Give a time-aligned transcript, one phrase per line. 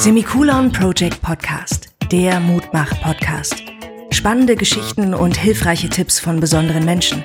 [0.00, 3.62] Semikolon Project Podcast, der Mutmach-Podcast.
[4.08, 7.22] Spannende Geschichten und hilfreiche Tipps von besonderen Menschen.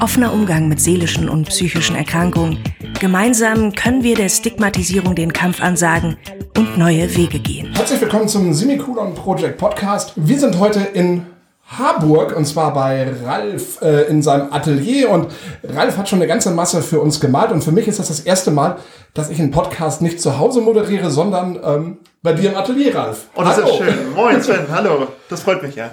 [0.00, 2.64] Offener Umgang mit seelischen und psychischen Erkrankungen.
[2.98, 6.16] Gemeinsam können wir der Stigmatisierung den Kampf ansagen
[6.56, 7.74] und neue Wege gehen.
[7.74, 10.14] Herzlich willkommen zum Semikolon Project Podcast.
[10.16, 11.26] Wir sind heute in
[11.66, 15.28] Harburg und zwar bei Ralf äh, in seinem Atelier und
[15.62, 18.20] Ralf hat schon eine ganze Masse für uns gemalt und für mich ist das das
[18.20, 18.76] erste Mal,
[19.14, 23.28] dass ich einen Podcast nicht zu Hause moderiere, sondern ähm, bei dir im Atelier, Ralf.
[23.34, 23.68] Oh, das hallo.
[23.68, 24.12] ist schön.
[24.14, 25.08] Moin Sven, hallo.
[25.28, 25.90] Das freut mich ja.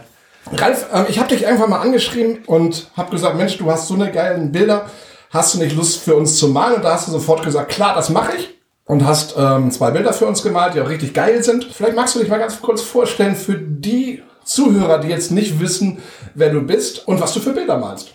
[0.52, 3.94] Ralf, ähm, ich habe dich einfach mal angeschrieben und habe gesagt, Mensch, du hast so
[3.94, 4.88] eine geilen Bilder,
[5.30, 6.76] hast du nicht Lust für uns zu malen?
[6.76, 8.50] Und da hast du sofort gesagt, klar, das mache ich
[8.86, 11.64] und hast ähm, zwei Bilder für uns gemalt, die auch richtig geil sind.
[11.64, 16.00] Vielleicht magst du dich mal ganz kurz vorstellen für die Zuhörer, die jetzt nicht wissen,
[16.36, 18.14] wer du bist und was du für Bilder malst.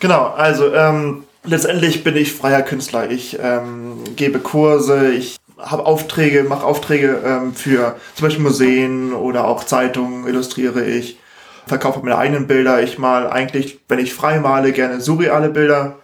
[0.00, 3.10] Genau, also ähm, letztendlich bin ich freier Künstler.
[3.10, 9.46] Ich ähm, gebe Kurse, ich habe Aufträge, mache Aufträge ähm, für zum Beispiel Museen oder
[9.46, 11.18] auch Zeitungen, illustriere ich,
[11.66, 12.82] verkaufe meine eigenen Bilder.
[12.82, 15.96] Ich mal eigentlich, wenn ich frei male, gerne surreale Bilder.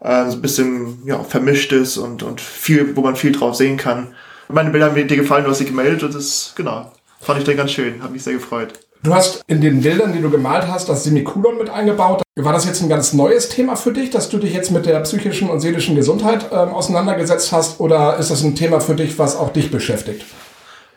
[0.00, 4.14] Äh, so ein bisschen ja, vermischtes und, und viel, wo man viel drauf sehen kann.
[4.48, 7.56] Meine Bilder haben dir gefallen, du hast sie gemeldet und das, genau, fand ich dann
[7.56, 8.74] ganz schön, habe mich sehr gefreut.
[9.02, 12.22] Du hast in den Bildern, die du gemalt hast, das Semikolon mit eingebaut.
[12.34, 15.00] War das jetzt ein ganz neues Thema für dich, dass du dich jetzt mit der
[15.00, 17.80] psychischen und seelischen Gesundheit ähm, auseinandergesetzt hast?
[17.80, 20.24] Oder ist das ein Thema für dich, was auch dich beschäftigt?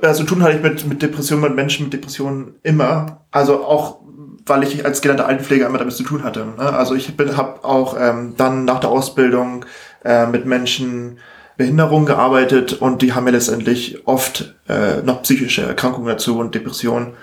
[0.02, 3.26] Also tun hatte ich mit, mit Depressionen, mit Menschen mit Depressionen immer.
[3.32, 4.00] Also auch,
[4.46, 6.46] weil ich als gelernter Altenpfleger immer damit zu tun hatte.
[6.58, 6.74] Ne?
[6.74, 9.66] Also ich habe auch ähm, dann nach der Ausbildung
[10.04, 11.20] äh, mit Menschen
[11.58, 17.16] Behinderungen gearbeitet und die haben ja letztendlich oft äh, noch psychische Erkrankungen dazu und Depressionen.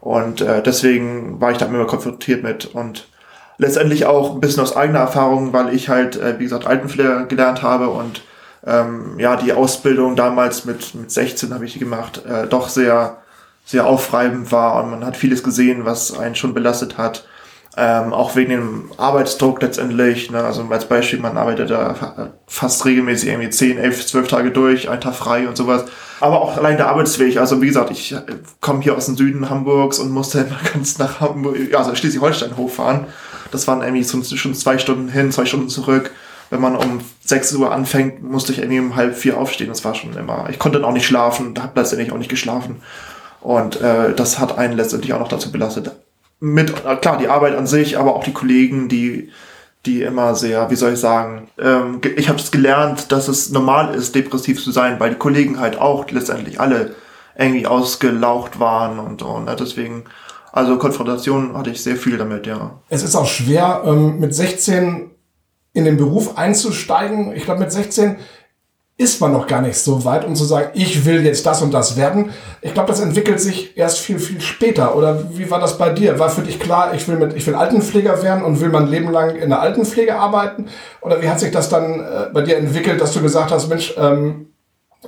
[0.00, 3.08] Und äh, deswegen war ich da immer konfrontiert mit und
[3.58, 7.62] letztendlich auch ein bisschen aus eigener Erfahrung, weil ich halt, äh, wie gesagt, Altenpfleger gelernt
[7.62, 8.22] habe und
[8.66, 13.18] ähm, ja, die Ausbildung damals mit, mit 16 habe ich die gemacht, äh, doch sehr,
[13.64, 17.26] sehr aufreibend war und man hat vieles gesehen, was einen schon belastet hat.
[17.76, 20.30] Ähm, auch wegen dem Arbeitsdruck letztendlich.
[20.30, 20.42] Ne?
[20.42, 25.00] Also als Beispiel, man arbeitet da fast regelmäßig irgendwie 10, 11, 12 Tage durch, ein
[25.00, 25.84] Tag frei und sowas.
[26.20, 27.36] Aber auch allein der Arbeitsweg.
[27.36, 28.20] Also wie gesagt, ich äh,
[28.60, 33.06] komme hier aus dem Süden Hamburgs und musste immer ganz nach Hamburg, also Schleswig-Holstein hochfahren.
[33.50, 36.10] Das waren irgendwie schon zwei Stunden hin, zwei Stunden zurück.
[36.50, 39.68] Wenn man um 6 Uhr anfängt, musste ich irgendwie um halb vier aufstehen.
[39.68, 40.48] Das war schon immer.
[40.50, 42.82] Ich konnte dann auch nicht schlafen, da habe letztendlich auch nicht geschlafen.
[43.40, 45.92] Und äh, das hat einen letztendlich auch noch dazu belastet,
[46.40, 49.30] mit, klar, die Arbeit an sich, aber auch die Kollegen, die,
[49.86, 53.94] die immer sehr, wie soll ich sagen, ähm, ich habe es gelernt, dass es normal
[53.94, 56.94] ist, depressiv zu sein, weil die Kollegen halt auch letztendlich alle
[57.36, 60.04] irgendwie ausgelaucht waren und, und ne, deswegen,
[60.52, 62.80] also Konfrontation hatte ich sehr viel damit, ja.
[62.88, 65.10] Es ist auch schwer, ähm, mit 16
[65.72, 67.32] in den Beruf einzusteigen.
[67.34, 68.16] Ich glaube, mit 16
[69.00, 71.72] ist man noch gar nicht so weit, um zu sagen, ich will jetzt das und
[71.72, 72.30] das werden.
[72.60, 74.96] Ich glaube, das entwickelt sich erst viel, viel später.
[74.96, 76.18] Oder wie war das bei dir?
[76.18, 79.12] War für dich klar, ich will mit, ich will Altenpfleger werden und will mein Leben
[79.12, 80.66] lang in der Altenpflege arbeiten?
[81.00, 83.94] Oder wie hat sich das dann äh, bei dir entwickelt, dass du gesagt hast, Mensch,
[83.96, 84.48] ähm,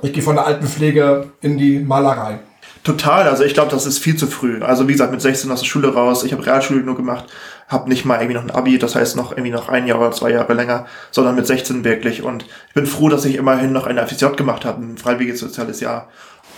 [0.01, 2.39] ich gehe von der Altenpflege in die Malerei?
[2.83, 4.63] Total, also ich glaube, das ist viel zu früh.
[4.63, 7.25] Also wie gesagt, mit 16 aus der Schule raus, ich habe Realschule nur gemacht,
[7.71, 10.11] habe nicht mal irgendwie noch ein Abi, das heißt noch irgendwie noch ein Jahr oder
[10.11, 12.21] zwei Jahre länger, sondern mit 16 wirklich.
[12.21, 15.79] Und ich bin froh, dass ich immerhin noch eine FSJ gemacht habe, ein freiwilliges soziales
[15.79, 16.09] Jahr.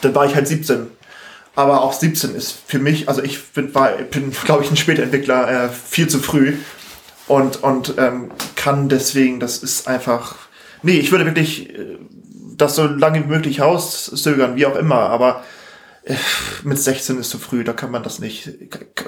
[0.01, 0.88] Dann war ich halt 17.
[1.56, 5.66] Aber auch 17 ist für mich, also ich bin, war, bin glaube ich, ein Spätentwickler,
[5.66, 6.56] äh, viel zu früh.
[7.28, 10.35] Und, und ähm, kann deswegen, das ist einfach.
[10.81, 11.97] Nee, ich würde wirklich äh,
[12.57, 15.44] das so lange wie möglich rauszögern, wie auch immer, aber
[16.63, 18.49] mit 16 ist zu früh, da kann man das nicht.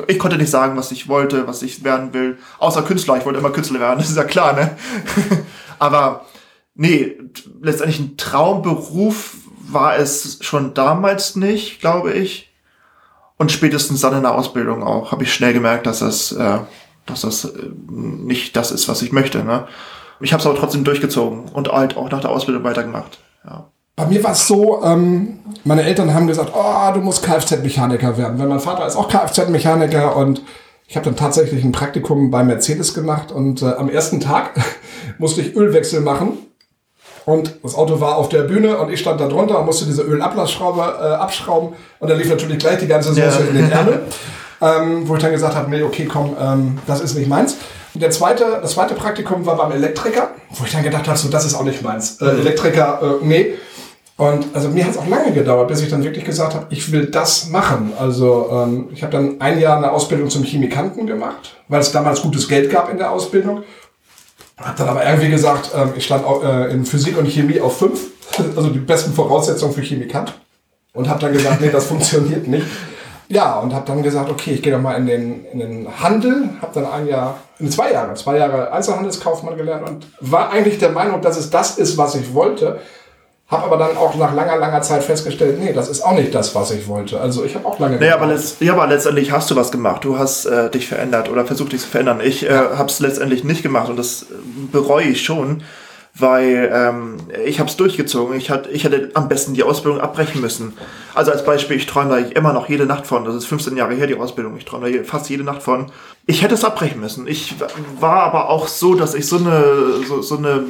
[0.08, 2.38] Ich konnte nicht sagen, was ich wollte, was ich werden will.
[2.58, 4.78] Außer Künstler, ich wollte immer Künstler werden, das ist ja klar, ne?
[5.80, 6.26] Aber
[6.74, 7.18] nee,
[7.62, 9.36] letztendlich ein Traumberuf
[9.68, 12.54] war es schon damals nicht, glaube ich.
[13.38, 16.60] Und spätestens dann in der Ausbildung auch, habe ich schnell gemerkt, dass das, äh,
[17.06, 19.44] dass das äh, nicht das ist, was ich möchte.
[19.44, 19.68] Ne?
[20.22, 23.20] Ich habe es aber trotzdem durchgezogen und halt auch nach der Ausbildung weitergemacht.
[23.44, 23.70] Ja.
[23.96, 28.38] Bei mir war es so, ähm, meine Eltern haben gesagt, oh, du musst Kfz-Mechaniker werden.
[28.38, 30.42] Weil mein Vater ist auch Kfz-Mechaniker und
[30.88, 34.52] ich habe dann tatsächlich ein Praktikum bei Mercedes gemacht und äh, am ersten Tag
[35.18, 36.38] musste ich Ölwechsel machen.
[37.26, 40.04] Und das Auto war auf der Bühne und ich stand da drunter und musste diese
[40.04, 41.70] Ölablassschraube äh, abschrauben.
[42.00, 43.50] Und dann lief natürlich gleich die ganze Soße ja.
[43.50, 44.04] in den Ärmel.
[44.62, 47.58] ähm, wo ich dann gesagt habe, nee, okay, komm, ähm, das ist nicht meins.
[47.94, 51.30] Und der zweite, das zweite Praktikum war beim Elektriker, wo ich dann gedacht habe, so,
[51.30, 52.22] das ist auch nicht meins.
[52.22, 53.54] Äh, Elektriker, äh, nee.
[54.18, 56.92] Und also mir hat es auch lange gedauert, bis ich dann wirklich gesagt habe, ich
[56.92, 57.92] will das machen.
[58.00, 62.22] Also ähm, ich habe dann ein Jahr eine Ausbildung zum Chemikanten gemacht, weil es damals
[62.22, 63.64] gutes Geld gab in der Ausbildung.
[64.58, 67.78] Habe dann aber irgendwie gesagt, ähm, ich stand auch, äh, in Physik und Chemie auf
[67.78, 68.00] fünf,
[68.56, 70.34] also die besten Voraussetzungen für Chemikant.
[70.94, 72.66] und habe dann gesagt, nee, das funktioniert nicht.
[73.28, 76.52] Ja, und habe dann gesagt, okay, ich gehe doch mal in den, in den Handel,
[76.62, 80.92] habe dann ein Jahr, in zwei Jahre, zwei Jahre Einzelhandelskaufmann gelernt und war eigentlich der
[80.92, 82.80] Meinung, dass es das ist, was ich wollte.
[83.48, 86.56] Habe aber dann auch nach langer, langer Zeit festgestellt, nee, das ist auch nicht das,
[86.56, 87.22] was ich wollte.
[87.22, 88.00] Also ich habe auch lange...
[88.00, 90.04] Naja, aber, letzt, ja, aber letztendlich hast du was gemacht.
[90.04, 92.22] Du hast äh, dich verändert oder versucht, dich zu verändern.
[92.24, 94.26] Ich äh, habe es letztendlich nicht gemacht und das
[94.72, 95.62] bereue ich schon
[96.18, 98.38] weil ähm, ich habe es durchgezogen.
[98.38, 100.74] Ich, hat, ich hätte am besten die Ausbildung abbrechen müssen.
[101.14, 103.26] Also als Beispiel, ich träume da immer noch jede Nacht von.
[103.26, 104.56] Das ist 15 Jahre her, die Ausbildung.
[104.58, 105.92] Ich träume da fast jede Nacht von.
[106.26, 107.28] Ich hätte es abbrechen müssen.
[107.28, 107.56] Ich
[108.00, 110.64] war aber auch so, dass ich so eine, so, so eine,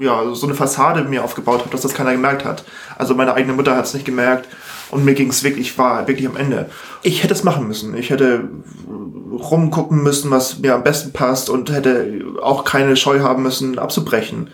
[0.00, 2.64] ja, so eine Fassade mir aufgebaut habe, dass das keiner gemerkt hat.
[2.98, 4.48] Also meine eigene Mutter hat es nicht gemerkt.
[4.90, 6.68] Und mir ging es wirklich, war wirklich am Ende.
[7.02, 7.96] Ich hätte es machen müssen.
[7.96, 8.48] Ich hätte
[9.32, 14.50] rumgucken müssen, was mir am besten passt und hätte auch keine Scheu haben müssen, abzubrechen.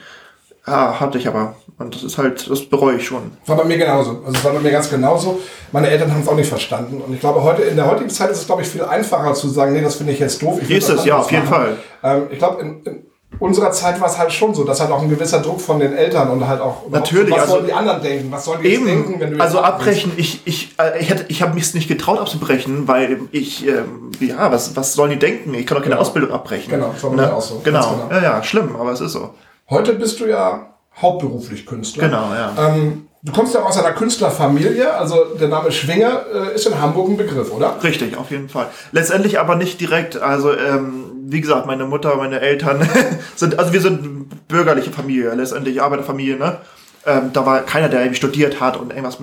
[0.67, 1.55] Ja, hatte ich aber.
[1.79, 3.31] Und das ist halt, das bereue ich schon.
[3.47, 4.23] War bei mir genauso.
[4.25, 5.41] Also es war bei mir ganz genauso.
[5.73, 7.01] Meine Eltern haben es auch nicht verstanden.
[7.01, 9.49] Und ich glaube, heute, in der heutigen Zeit ist es, glaube ich, viel einfacher zu
[9.49, 10.59] sagen, nee, das finde ich jetzt doof.
[10.63, 11.77] Ich ist es, ja, auf jeden Fall.
[12.03, 13.07] Ähm, ich glaube, in, in
[13.39, 15.95] unserer Zeit war es halt schon so, dass halt auch ein gewisser Druck von den
[15.95, 18.33] Eltern und halt auch, Natürlich, was also, sollen die anderen denken?
[18.33, 21.27] Was sollen die eben, jetzt denken, wenn du Also abbrechen, ich, ich, äh, ich, hätte,
[21.29, 25.55] ich habe mich nicht getraut abzubrechen, weil ich, ähm, ja, was, was sollen die denken?
[25.55, 26.01] Ich kann doch keine genau.
[26.01, 26.71] Ausbildung abbrechen.
[26.71, 27.35] Genau, das war ne?
[27.35, 27.61] auch so.
[27.63, 28.09] Genau.
[28.09, 29.35] genau, ja, ja, schlimm, aber es ist so.
[29.69, 32.05] Heute bist du ja hauptberuflich Künstler.
[32.05, 32.55] Genau, ja.
[32.57, 37.09] Ähm, du kommst ja aus einer Künstlerfamilie, also der Name Schwinger äh, ist in Hamburg
[37.11, 37.83] ein Begriff, oder?
[37.83, 38.69] Richtig, auf jeden Fall.
[38.93, 42.89] Letztendlich aber nicht direkt, also ähm, wie gesagt, meine Mutter, meine Eltern
[43.37, 46.59] sind, also wir sind bürgerliche Familie, letztendlich Arbeiterfamilie, ne?
[47.05, 49.19] Ähm, da war keiner, der irgendwie studiert hat und irgendwas,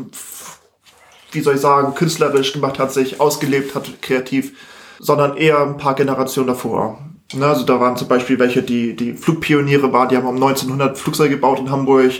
[1.31, 4.53] wie soll ich sagen, künstlerisch gemacht hat, sich ausgelebt hat, kreativ,
[4.99, 6.97] sondern eher ein paar Generationen davor.
[7.33, 10.97] Ne, also da waren zum Beispiel welche, die, die Flugpioniere waren, die haben um 1900
[10.97, 12.11] Flugzeuge gebaut in Hamburg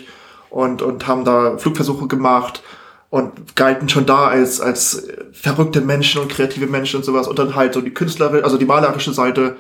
[0.50, 2.64] und, und haben da Flugversuche gemacht
[3.10, 7.28] und galten schon da als, als verrückte Menschen und kreative Menschen und sowas.
[7.28, 9.56] Und dann halt so die Künstlerin, also die malerische Seite,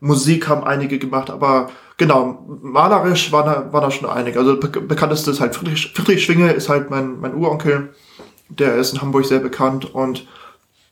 [0.00, 4.38] Musik haben einige gemacht, aber genau, malerisch waren da, waren da schon einige.
[4.38, 7.94] Also be bekannteste ist halt Friedrich, Friedrich Schwinge, ist halt mein, mein Uronkel.
[8.48, 10.26] Der ist in Hamburg sehr bekannt und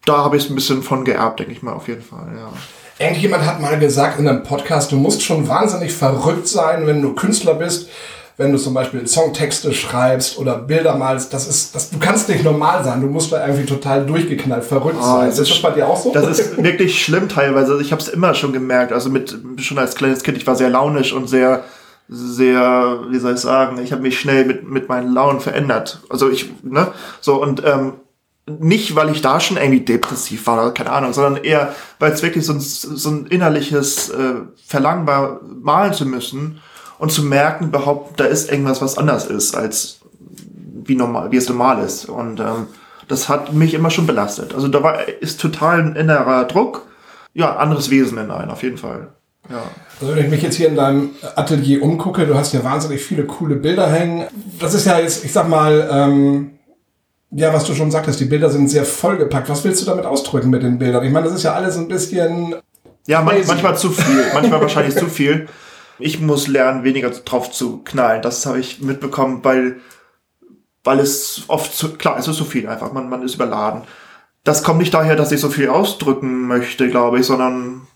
[0.04, 2.52] da habe ich es ein bisschen von geerbt, denke ich mal, auf jeden Fall, ja.
[2.98, 7.14] Irgendjemand hat mal gesagt in einem Podcast, du musst schon wahnsinnig verrückt sein, wenn du
[7.14, 7.90] Künstler bist,
[8.38, 11.32] wenn du zum Beispiel Songtexte schreibst oder Bilder malst.
[11.32, 13.00] Das ist, das, du kannst nicht normal sein.
[13.02, 15.28] Du musst da irgendwie total durchgeknallt, verrückt oh, sein.
[15.28, 16.12] Ist das bei dir auch so?
[16.12, 17.72] Das ist wirklich schlimm teilweise.
[17.72, 18.92] Also ich habe es immer schon gemerkt.
[18.92, 21.64] Also mit schon als kleines Kind, ich war sehr launisch und sehr
[22.08, 26.00] sehr, wie soll ich sagen, ich habe mich schnell mit, mit meinen Launen verändert.
[26.08, 27.94] Also ich, ne, so und ähm,
[28.46, 32.46] nicht, weil ich da schon irgendwie depressiv war, keine Ahnung, sondern eher, weil es wirklich
[32.46, 34.34] so ein, so ein innerliches äh,
[34.64, 36.60] Verlangen war, malen zu müssen
[36.98, 40.00] und zu merken, überhaupt, da ist irgendwas, was anders ist, als
[40.84, 42.04] wie normal, wie es normal ist.
[42.06, 42.68] Und ähm,
[43.08, 44.54] das hat mich immer schon belastet.
[44.54, 46.86] Also da war, ist total ein innerer Druck.
[47.34, 49.08] Ja, anderes Wesen in einem, auf jeden Fall.
[49.50, 49.62] Ja.
[50.00, 53.24] Also wenn ich mich jetzt hier in deinem Atelier umgucke, du hast ja wahnsinnig viele
[53.24, 54.26] coole Bilder hängen.
[54.58, 56.55] Das ist ja jetzt, ich sag mal, ähm,
[57.30, 59.48] ja, was du schon sagtest, die Bilder sind sehr vollgepackt.
[59.48, 61.04] Was willst du damit ausdrücken mit den Bildern?
[61.04, 62.54] Ich meine, das ist ja alles ein bisschen.
[63.06, 65.48] Ja, man, manchmal zu viel, manchmal wahrscheinlich zu viel.
[65.98, 68.22] Ich muss lernen, weniger drauf zu knallen.
[68.22, 69.76] Das habe ich mitbekommen, weil,
[70.84, 72.92] weil es oft zu, klar, es ist zu viel einfach.
[72.92, 73.82] Man, man ist überladen.
[74.44, 77.86] Das kommt nicht daher, dass ich so viel ausdrücken möchte, glaube ich, sondern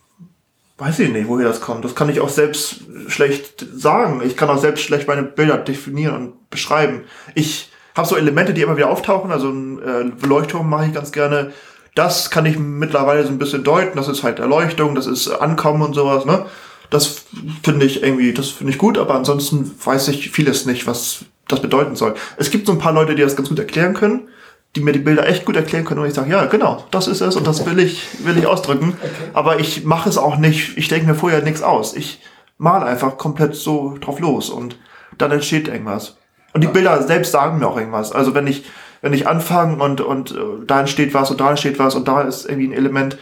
[0.79, 1.85] weiß ich nicht, woher das kommt.
[1.85, 4.23] Das kann ich auch selbst schlecht sagen.
[4.25, 7.05] Ich kann auch selbst schlecht meine Bilder definieren und beschreiben.
[7.35, 7.70] Ich
[8.01, 9.31] habe so Elemente, die immer wieder auftauchen.
[9.31, 11.53] Also ein äh, Leuchtturm mache ich ganz gerne.
[11.95, 13.97] Das kann ich mittlerweile so ein bisschen deuten.
[13.97, 16.25] Das ist halt Erleuchtung, das ist Ankommen und sowas.
[16.25, 16.47] Ne?
[16.89, 17.25] Das
[17.63, 18.99] finde ich irgendwie, das finde ich gut.
[18.99, 22.15] Aber ansonsten weiß ich vieles nicht, was das bedeuten soll.
[22.37, 24.29] Es gibt so ein paar Leute, die das ganz gut erklären können
[24.77, 27.21] die mir die Bilder echt gut erklären können und ich sage, ja, genau, das ist
[27.21, 28.97] es und das will ich, will ich ausdrücken.
[29.03, 29.31] Okay.
[29.33, 31.97] Aber ich mache es auch nicht, ich denke mir vorher nichts aus.
[31.97, 32.21] Ich
[32.57, 34.77] mal einfach komplett so drauf los und
[35.19, 36.19] dann entsteht irgendwas.
[36.53, 38.13] Und die Bilder selbst sagen mir auch irgendwas.
[38.13, 38.65] Also wenn ich,
[39.03, 42.23] wenn ich anfange und, und äh, da entsteht was und da entsteht was und da
[42.23, 43.19] ist irgendwie ein Element,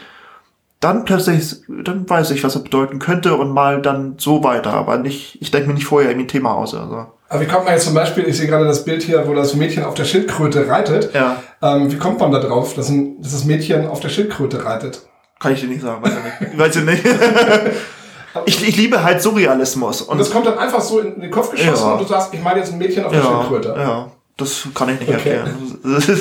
[0.81, 4.75] dann plötzlich, dann weiß ich, was das bedeuten könnte und mal dann so weiter.
[4.75, 6.75] Aber nicht, ich denke mir nicht vorher irgendwie ein Thema aus.
[6.75, 7.07] Also.
[7.29, 9.55] Aber wie kommt man jetzt zum Beispiel, ich sehe gerade das Bild hier, wo das
[9.55, 11.13] Mädchen auf der Schildkröte reitet.
[11.15, 11.43] Ja.
[11.61, 15.03] Ähm, wie kommt man da drauf, dass, ein, dass das Mädchen auf der Schildkröte reitet?
[15.41, 16.59] Kann ich dir nicht sagen, weiß ich nicht.
[16.59, 17.05] weiß ich nicht.
[18.47, 20.03] Ich, ich liebe halt Surrealismus.
[20.03, 21.93] Und, und das kommt dann einfach so in den Kopf geschossen ja.
[21.93, 23.75] und du sagst, ich meine jetzt ein Mädchen auf der ja, Schildkröte.
[23.77, 25.31] Ja, das kann ich nicht okay.
[25.31, 25.79] erklären.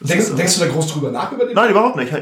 [0.00, 2.12] denkst, denkst du da groß drüber nach über die Nein, überhaupt nicht.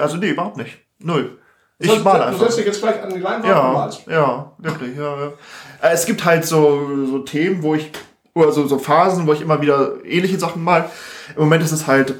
[0.00, 0.78] Also nee, überhaupt nicht.
[0.98, 1.38] Null.
[1.78, 2.38] Ich mal einfach.
[2.38, 4.02] Du setzt dich jetzt gleich an die Leinwand ja, und malst.
[4.06, 4.96] Ja, wirklich.
[4.96, 5.26] Ja, ja.
[5.80, 7.90] Äh, es gibt halt so, so Themen, wo ich
[8.34, 10.90] oder so, so Phasen, wo ich immer wieder ähnliche Sachen mal.
[11.34, 12.14] Im Moment ist es halt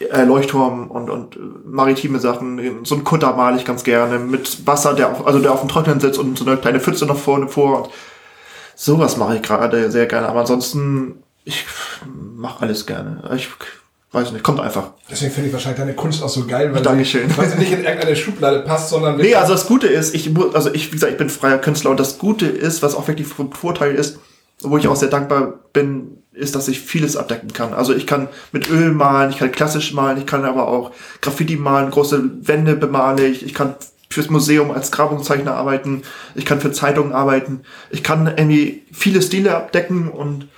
[0.00, 2.84] äh, Leuchtturm und, und äh, maritime Sachen.
[2.84, 5.68] So ein Kutter male ich ganz gerne mit Wasser, der auf, also der auf dem
[5.68, 7.84] Trocknen sitzt und so eine kleine Pfütze noch vorne vor.
[7.84, 7.92] Und
[8.74, 10.28] sowas mache ich gerade sehr gerne.
[10.28, 11.66] Aber ansonsten, ich
[12.06, 13.30] mache alles gerne.
[13.36, 13.48] Ich
[14.12, 14.92] weiß nicht, kommt einfach.
[15.10, 17.28] Deswegen finde ich wahrscheinlich deine Kunst auch so geil, weil, Dankeschön.
[17.28, 20.30] Sie, weil sie nicht in irgendeine Schublade passt, sondern Nee, also das Gute ist, ich
[20.54, 23.26] also ich, wie gesagt, ich bin freier Künstler und das Gute ist, was auch wirklich
[23.26, 24.18] von Vorteil ist,
[24.62, 27.72] wo ich auch sehr dankbar bin, ist, dass ich vieles abdecken kann.
[27.74, 31.56] Also ich kann mit Öl malen, ich kann klassisch malen, ich kann aber auch Graffiti
[31.56, 33.74] malen, große Wände bemale ich, ich kann
[34.08, 36.02] fürs Museum als Grabungszeichner arbeiten,
[36.34, 40.48] ich kann für Zeitungen arbeiten, ich kann irgendwie viele Stile abdecken und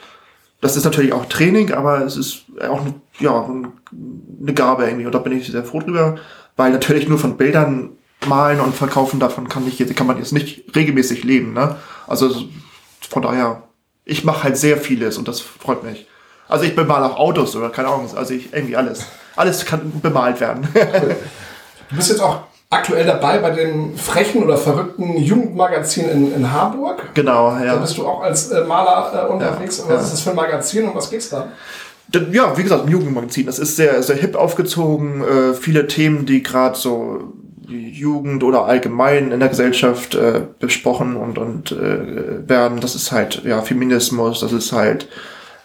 [0.62, 5.14] das ist natürlich auch Training, aber es ist auch eine, ja, eine Gabe irgendwie und
[5.14, 6.16] da bin ich sehr froh drüber,
[6.56, 7.90] weil natürlich nur von Bildern
[8.26, 11.76] malen und verkaufen davon kann ich kann man jetzt nicht regelmäßig leben, ne?
[12.06, 12.32] Also
[13.10, 13.64] von daher
[14.04, 16.06] ich mache halt sehr vieles und das freut mich.
[16.48, 19.06] Also ich bemale auch Autos oder keine Ahnung, also ich irgendwie alles.
[19.36, 20.68] Alles kann bemalt werden.
[21.88, 22.40] Du bist jetzt auch
[22.70, 27.14] aktuell dabei bei dem frechen oder verrückten Jugendmagazin in, in Harburg.
[27.14, 27.76] genau, Da ja.
[27.76, 29.78] bist du auch als äh, Maler äh, unterwegs.
[29.78, 30.00] Ja, was ja.
[30.00, 31.48] ist das für ein Magazin und was geht's da?
[32.30, 33.46] Ja, wie gesagt, ein Jugendmagazin.
[33.46, 35.22] Das ist sehr, sehr hip aufgezogen.
[35.22, 37.32] Äh, viele Themen, die gerade so
[37.78, 42.80] Jugend oder allgemein in der Gesellschaft äh, besprochen und, und äh, werden.
[42.80, 45.08] Das ist halt ja Feminismus, das ist halt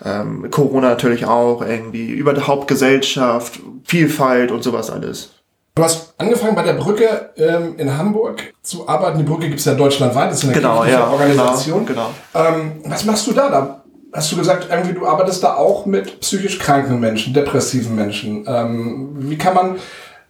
[0.05, 5.31] ähm, Corona natürlich auch irgendwie, überhaupt Gesellschaft, Vielfalt und sowas alles.
[5.75, 9.19] Du hast angefangen bei der Brücke ähm, in Hamburg zu arbeiten.
[9.19, 11.85] Die Brücke gibt's ja deutschlandweit, das ist eine Genau, ja, Organisation.
[11.85, 13.49] genau, Ähm, was machst du da?
[13.49, 13.83] Da
[14.13, 18.43] hast du gesagt, irgendwie du arbeitest da auch mit psychisch kranken Menschen, depressiven Menschen.
[18.47, 19.75] Ähm, wie kann man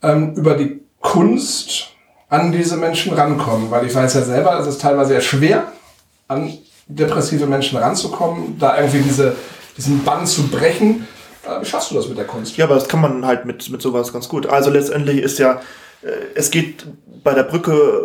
[0.04, 1.88] ähm, über die Kunst
[2.28, 3.72] an diese Menschen rankommen?
[3.72, 5.72] Weil ich weiß ja selber, es ist teilweise sehr schwer,
[6.28, 9.36] an depressive Menschen ranzukommen, da irgendwie diese,
[9.78, 11.08] diesen Bann zu brechen.
[11.44, 12.58] Äh, wie schaffst du das mit der Kunst?
[12.58, 14.48] Ja, aber das kann man halt mit, mit sowas ganz gut.
[14.48, 15.62] Also letztendlich ist ja,
[16.02, 16.86] äh, es geht
[17.24, 18.02] bei der Brücke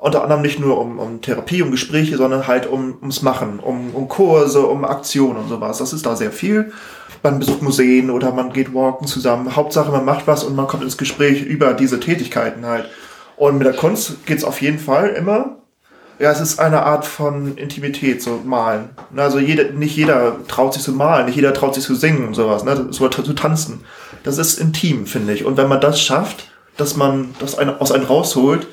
[0.00, 3.94] unter anderem nicht nur um, um Therapie, um Gespräche, sondern halt um, ums Machen, um,
[3.94, 5.78] um Kurse, um Aktionen und sowas.
[5.78, 6.72] Das ist da sehr viel.
[7.22, 9.54] Man besucht Museen oder man geht walken zusammen.
[9.56, 12.88] Hauptsache, man macht was und man kommt ins Gespräch über diese Tätigkeiten halt.
[13.36, 15.56] Und mit der Kunst geht's auf jeden Fall immer.
[16.18, 18.90] Ja, es ist eine Art von Intimität, so malen.
[19.16, 22.34] Also jeder, nicht jeder traut sich zu malen, nicht jeder traut sich zu singen und
[22.34, 22.88] sowas, ne?
[22.90, 23.84] So zu tanzen.
[24.22, 25.46] Das ist intim, finde ich.
[25.46, 28.66] Und wenn man das schafft, dass man das ein, aus einem rausholt,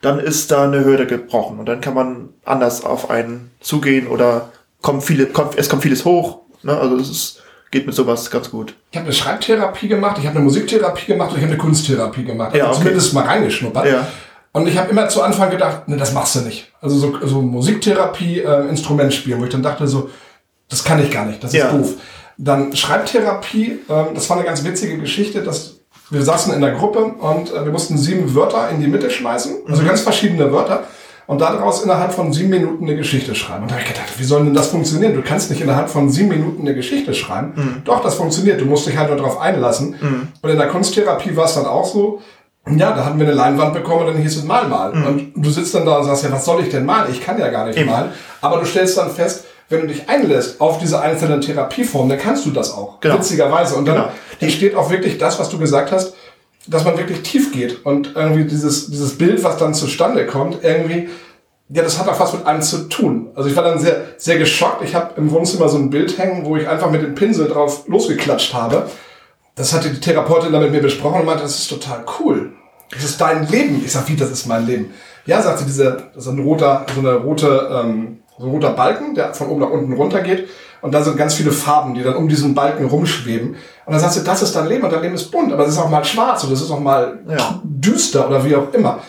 [0.00, 4.50] dann ist da eine Hürde gebrochen und dann kann man anders auf einen zugehen oder
[4.80, 6.40] kommt viele, kommt, es kommt vieles hoch.
[6.62, 6.76] Ne?
[6.76, 8.74] Also es ist, geht mit sowas ganz gut.
[8.90, 12.24] Ich habe eine Schreibtherapie gemacht, ich habe eine Musiktherapie gemacht und ich habe eine Kunsttherapie
[12.24, 12.54] gemacht.
[12.54, 12.80] Ja, Also okay.
[12.88, 13.86] Zumindest mal reingeschnuppert.
[13.86, 14.06] Ja.
[14.52, 16.72] Und ich habe immer zu Anfang gedacht, ne, das machst du nicht.
[16.80, 20.10] Also so, so Musiktherapie, äh, Instrument spielen, wo ich dann dachte so,
[20.68, 21.70] das kann ich gar nicht, das ist Ja.
[21.70, 21.94] doof.
[22.36, 25.76] Dann Schreibtherapie, ähm, das war eine ganz witzige Geschichte, dass
[26.10, 29.58] wir saßen in der Gruppe und äh, wir mussten sieben Wörter in die Mitte schmeißen,
[29.68, 30.84] also ganz verschiedene Wörter.
[31.30, 33.62] Und daraus innerhalb von sieben Minuten eine Geschichte schreiben.
[33.62, 35.14] Und da habe ich gedacht, wie soll denn das funktionieren?
[35.14, 37.82] Du kannst nicht innerhalb von sieben Minuten eine Geschichte schreiben.
[37.84, 38.60] Doch, das funktioniert.
[38.60, 39.94] Du musst dich halt nur darauf einlassen.
[40.42, 42.20] Und in der Kunsttherapie war es dann auch so,
[42.68, 44.90] ja, da hatten wir eine Leinwand bekommen und dann hieß es mal mal.
[44.90, 47.12] Und du sitzt dann da und sagst, ja, was soll ich denn malen?
[47.12, 47.88] Ich kann ja gar nicht Eben.
[47.90, 48.10] malen.
[48.40, 52.44] Aber du stellst dann fest, wenn du dich einlässt auf diese einzelnen Therapieformen, dann kannst
[52.44, 52.98] du das auch.
[52.98, 53.14] Genau.
[53.18, 53.76] Witzigerweise.
[53.76, 54.08] Und dann Genau.
[54.40, 56.14] entsteht auch wirklich das, was du gesagt hast,
[56.70, 57.84] dass man wirklich tief geht.
[57.84, 61.08] Und irgendwie dieses, dieses Bild, was dann zustande kommt, irgendwie,
[61.68, 63.30] ja, das hat auch was mit einem zu tun.
[63.34, 64.82] Also ich war dann sehr, sehr geschockt.
[64.82, 67.86] Ich habe im Wohnzimmer so ein Bild hängen, wo ich einfach mit dem Pinsel drauf
[67.88, 68.88] losgeklatscht habe.
[69.56, 72.52] Das hatte die Therapeutin dann mit mir besprochen und meinte, das ist total cool.
[72.92, 73.82] Das ist dein Leben.
[73.84, 74.94] Ich sag, wie, das ist mein Leben?
[75.26, 79.14] Ja, sagte diese, das ist ein roter, so eine rote, ähm, so ein roter Balken,
[79.14, 80.48] der von oben nach unten runter geht.
[80.82, 83.50] Und da sind ganz viele Farben, die dann um diesen Balken rumschweben.
[83.50, 85.72] Und dann sagst du, das ist dein Leben und dein Leben ist bunt, aber es
[85.74, 87.60] ist auch mal schwarz oder es ist auch mal Ja.
[87.64, 89.00] düster oder wie auch immer.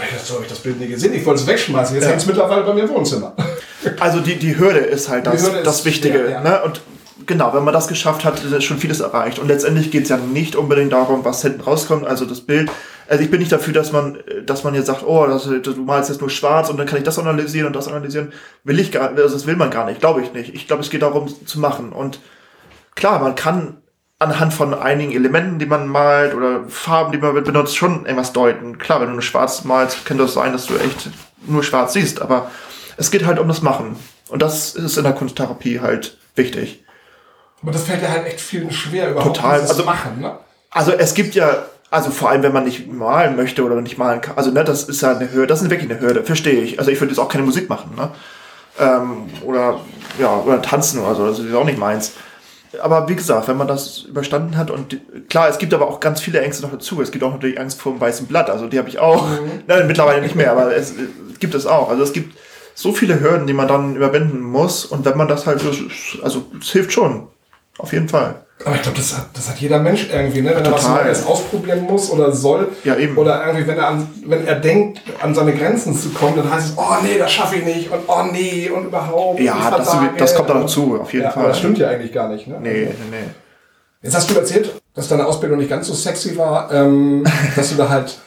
[0.00, 1.12] Ich dachte, so habe ich das Bild nie gesehen.
[1.12, 1.94] Ich wollte es wegschmeißen.
[1.96, 2.10] Jetzt Ja.
[2.10, 3.34] hängt es mittlerweile bei mir im Wohnzimmer.
[4.00, 6.18] Also die, die Hürde ist halt das, ist das Wichtige.
[6.18, 6.40] schwer, ja.
[6.40, 6.62] Ne?
[6.64, 6.80] Und
[7.26, 9.38] genau, wenn man das geschafft hat, ist schon vieles erreicht.
[9.38, 12.70] Und letztendlich geht es ja nicht unbedingt darum, was hinten rauskommt, also das Bild.
[13.08, 16.10] Also ich bin nicht dafür, dass man, dass man jetzt sagt, oh, das, du malst
[16.10, 18.32] jetzt nur schwarz und dann kann ich das analysieren und das analysieren.
[18.64, 20.54] Will ich gar also das will man gar nicht, glaube ich nicht.
[20.54, 21.92] Ich glaube, es geht darum zu machen.
[21.92, 22.20] Und
[22.94, 23.78] klar, man kann
[24.18, 28.78] anhand von einigen Elementen, die man malt oder Farben, die man benutzt, schon irgendwas deuten.
[28.78, 31.08] Klar, wenn du nur schwarz malst, kann das sein, dass du echt
[31.46, 32.50] nur schwarz siehst, aber
[32.96, 33.96] es geht halt um das Machen.
[34.28, 36.84] Und das ist in der Kunsttherapie halt wichtig.
[37.62, 39.60] Aber das fällt ja halt echt vielen schwer, überhaupt Total.
[39.60, 40.20] Also- Machen.
[40.20, 40.38] Ne?
[40.70, 44.20] Also es gibt ja, also vor allem wenn man nicht malen möchte oder nicht malen
[44.20, 46.78] kann, also ne, das ist ja eine Hürde, das ist wirklich eine Hürde, verstehe ich.
[46.78, 48.10] Also ich würde jetzt auch keine Musik machen, ne?
[48.78, 49.80] Ähm, oder
[50.18, 52.12] ja, oder tanzen oder so, das ist auch nicht meins.
[52.82, 54.98] Aber wie gesagt, wenn man das überstanden hat und
[55.30, 57.00] klar, es gibt aber auch ganz viele Ängste noch dazu.
[57.00, 59.26] Es gibt auch natürlich Angst vor dem weißen Blatt, also die habe ich auch.
[59.26, 59.62] Mhm.
[59.66, 60.92] Nein, mittlerweile nicht mehr, aber es,
[61.32, 61.88] es gibt es auch.
[61.88, 62.36] Also es gibt
[62.74, 65.62] so viele Hürden, die man dann überwinden muss und wenn man das halt,
[66.22, 67.28] also es hilft schon,
[67.78, 68.44] auf jeden Fall.
[68.64, 70.50] Aber ich glaube, das hat, das hat jeder Mensch irgendwie, ne?
[70.50, 70.72] wenn Total.
[70.72, 72.68] er was Neues ausprobieren muss oder soll.
[72.82, 73.16] Ja, eben.
[73.16, 76.70] Oder irgendwie, wenn er, an, wenn er denkt, an seine Grenzen zu kommen, dann heißt
[76.70, 79.40] es, oh nee, das schaffe ich nicht und oh nee und überhaupt.
[79.40, 81.44] Ja, das, das, kommt auch dazu, auf jeden ja, Fall.
[81.44, 82.48] Aber das stimmt ja eigentlich gar nicht.
[82.48, 82.58] Ne?
[82.60, 83.30] Nee, nee, nee.
[84.02, 87.24] Jetzt hast du erzählt, dass deine Ausbildung nicht ganz so sexy war, ähm,
[87.56, 88.18] dass du da halt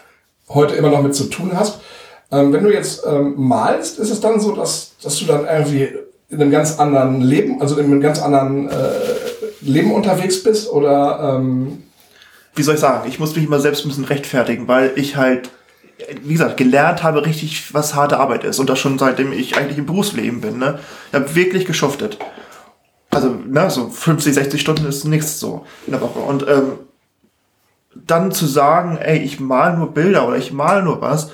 [0.50, 1.80] heute immer noch mit zu tun hast.
[2.32, 5.90] Ähm, wenn du jetzt ähm, malst, ist es dann so, dass, dass du dann irgendwie
[6.30, 8.74] in einem ganz anderen Leben, also in einem ganz anderen äh,
[9.62, 11.84] Leben unterwegs bist oder ähm
[12.56, 15.50] wie soll ich sagen, ich muss mich immer selbst ein bisschen rechtfertigen, weil ich halt,
[16.24, 19.78] wie gesagt, gelernt habe richtig, was harte Arbeit ist und das schon seitdem ich eigentlich
[19.78, 20.58] im Berufsleben bin.
[20.58, 20.80] Ne?
[21.10, 22.18] Ich habe wirklich geschuftet.
[23.10, 26.20] Also, ne, so 50, 60 Stunden ist nichts so in der Woche.
[26.20, 26.74] Und ähm,
[27.94, 31.32] dann zu sagen, ey, ich mal nur Bilder oder ich mal nur was,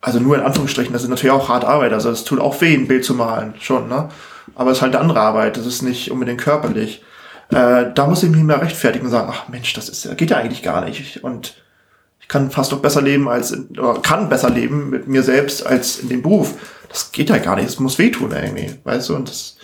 [0.00, 2.74] also nur in Anführungsstrichen, das ist natürlich auch hart Arbeit, also es tut auch weh,
[2.74, 4.08] ein Bild zu malen, schon, ne?
[4.54, 7.02] Aber es ist halt eine andere Arbeit, das ist nicht unbedingt körperlich.
[7.50, 10.36] Äh, da muss ich mich mehr rechtfertigen und sagen, ach Mensch, das ist, geht ja
[10.36, 11.22] eigentlich gar nicht.
[11.24, 11.62] Und
[12.20, 15.98] ich kann fast noch besser leben als, oder kann besser leben mit mir selbst als
[15.98, 16.54] in dem Beruf.
[16.88, 17.68] Das geht ja gar nicht.
[17.68, 19.16] Es muss wehtun irgendwie, weißt du?
[19.16, 19.56] Und das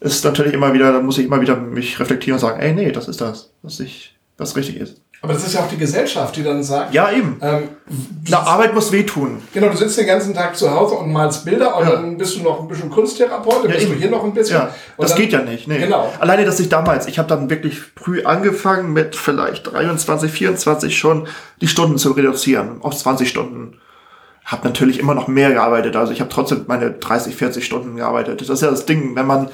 [0.00, 2.90] ist natürlich immer wieder, da muss ich immer wieder mich reflektieren und sagen, ey, nee,
[2.90, 5.00] das ist das, was ich, was richtig ist.
[5.22, 6.94] Aber das ist ja auch die Gesellschaft, die dann sagt.
[6.94, 7.38] Ja, eben.
[7.42, 7.68] Ähm,
[8.28, 9.42] Na, Arbeit muss wehtun.
[9.52, 11.92] Genau, du sitzt den ganzen Tag zu Hause und malst Bilder und ja.
[11.92, 13.94] dann bist du noch ein bisschen Kunsttherapeut, dann ja, bist eben.
[13.94, 14.56] du hier noch ein bisschen.
[14.56, 15.68] Ja, das dann, geht ja nicht.
[15.68, 15.78] Nee.
[15.78, 16.10] Genau.
[16.20, 21.28] Alleine, dass ich damals, ich habe dann wirklich früh angefangen mit vielleicht 23, 24 schon
[21.60, 23.78] die Stunden zu reduzieren auf 20 Stunden.
[24.46, 28.40] Habe natürlich immer noch mehr gearbeitet, also ich habe trotzdem meine 30, 40 Stunden gearbeitet.
[28.40, 29.50] Das ist ja das Ding, wenn man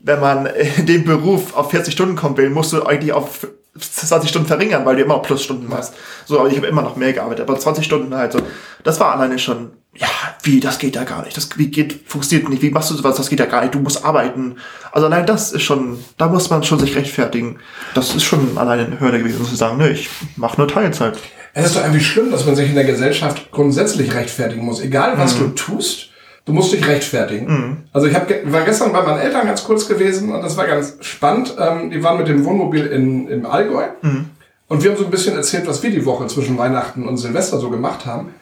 [0.00, 0.46] wenn man
[0.76, 3.48] in den Beruf auf 40 Stunden kommen will, musst du eigentlich auf
[3.78, 5.94] 20 Stunden verringern, weil du immer Plusstunden machst.
[6.26, 8.40] So, aber ich habe immer noch mehr gearbeitet, aber 20 Stunden halt so.
[8.84, 10.08] Das war alleine schon, ja,
[10.42, 11.36] wie, das geht ja gar nicht.
[11.36, 12.62] Das wie geht, funktioniert nicht.
[12.62, 13.16] Wie machst du sowas?
[13.16, 13.74] Das geht ja gar nicht.
[13.74, 14.56] Du musst arbeiten.
[14.92, 17.58] Also allein das ist schon, da muss man schon sich rechtfertigen.
[17.94, 21.18] Das ist schon alleine eine Hürde gewesen, zu sagen, ne, ich mache nur Teilzeit.
[21.54, 24.80] Es ist doch irgendwie schlimm, dass man sich in der Gesellschaft grundsätzlich rechtfertigen muss.
[24.80, 25.38] Egal, was mhm.
[25.40, 26.07] du tust,
[26.48, 27.46] du musst dich rechtfertigen.
[27.46, 27.76] Mhm.
[27.92, 30.96] Also ich hab, war gestern bei meinen Eltern ganz kurz gewesen und das war ganz
[31.00, 31.54] spannend.
[31.58, 34.30] Ähm, die waren mit dem Wohnmobil in, im Allgäu mhm.
[34.68, 37.58] und wir haben so ein bisschen erzählt, was wir die Woche zwischen Weihnachten und Silvester
[37.58, 38.34] so gemacht haben.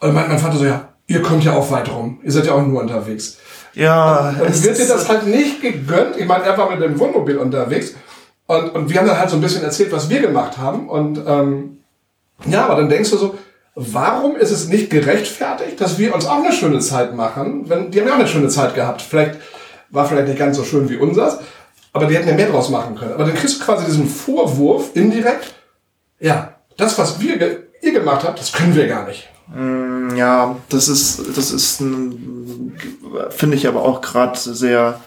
[0.00, 2.18] Und mein, mein Vater so, ja, ihr kommt ja auch weit rum.
[2.24, 3.36] Ihr seid ja auch nur unterwegs.
[3.74, 4.30] Ja.
[4.30, 6.16] Und dann wird dir das halt nicht gegönnt.
[6.16, 7.94] Ich meine, er war mit dem Wohnmobil unterwegs
[8.46, 10.88] und, und wir haben dann halt so ein bisschen erzählt, was wir gemacht haben.
[10.88, 11.78] Und ähm,
[12.46, 13.34] ja, aber dann denkst du so,
[13.74, 17.68] warum ist es nicht gerechtfertigt, dass wir uns auch eine schöne Zeit machen?
[17.68, 19.02] Wenn, die haben ja auch eine schöne Zeit gehabt.
[19.02, 19.36] Vielleicht
[19.90, 21.38] war vielleicht nicht ganz so schön wie unseres,
[21.92, 23.14] aber die hätten ja mehr draus machen können.
[23.14, 25.54] Aber dann kriegst du quasi diesen Vorwurf indirekt,
[26.20, 29.28] ja, das, was wir ihr gemacht habt, das können wir gar nicht.
[29.54, 35.00] Mm, ja, das ist, das ist, finde ich aber auch gerade sehr,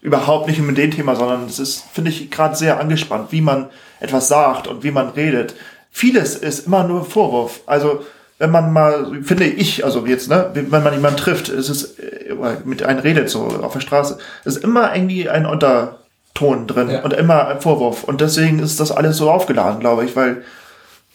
[0.00, 3.68] überhaupt nicht mit dem Thema, sondern es ist, finde ich, gerade sehr angespannt, wie man
[4.00, 5.54] etwas sagt und wie man redet
[5.98, 7.60] vieles ist immer nur Vorwurf.
[7.66, 8.04] Also
[8.38, 12.34] wenn man mal, finde ich, also jetzt, ne, wenn man jemanden trifft, ist es äh,
[12.64, 17.02] mit einem redet so auf der Straße, ist immer irgendwie ein Unterton drin ja.
[17.02, 18.04] und immer ein Vorwurf.
[18.04, 20.44] Und deswegen ist das alles so aufgeladen, glaube ich, weil,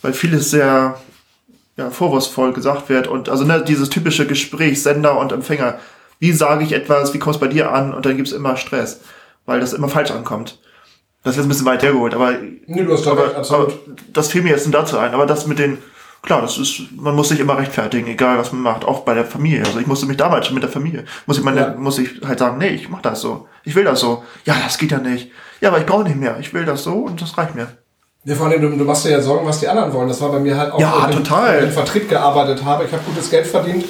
[0.02, 0.98] weil vieles sehr
[1.78, 3.08] ja, vorwurfsvoll gesagt wird.
[3.08, 5.80] Und also ne, dieses typische Gespräch, Sender und Empfänger.
[6.20, 7.94] Wie sage ich etwas, wie kommt es bei dir an?
[7.94, 9.00] Und dann gibt es immer Stress,
[9.46, 10.60] weil das immer falsch ankommt.
[11.24, 12.34] Das ist jetzt ein bisschen weit hergeholt, aber,
[12.66, 13.72] nee, du hast aber, recht, aber
[14.12, 15.14] das fiel mir jetzt dazu ein.
[15.14, 15.78] Aber das mit den,
[16.22, 19.24] klar, das ist, man muss sich immer rechtfertigen, egal was man macht, auch bei der
[19.24, 19.64] Familie.
[19.66, 21.76] Also ich musste mich damals schon mit der Familie, muss ich meine, ja.
[21.78, 23.48] muss ich halt sagen, nee, ich mach das so.
[23.64, 24.24] Ich will das so.
[24.44, 25.32] Ja, das geht ja nicht.
[25.62, 26.38] Ja, aber ich brauche nicht mehr.
[26.42, 27.68] Ich will das so und das reicht mir.
[28.26, 30.10] Ja, vor allem, du, du machst dir ja Sorgen, was die anderen wollen.
[30.10, 31.58] Das war bei mir halt auch, ja, wenn total.
[31.60, 32.84] ich im Vertrieb gearbeitet habe.
[32.84, 33.86] Ich habe gutes Geld verdient.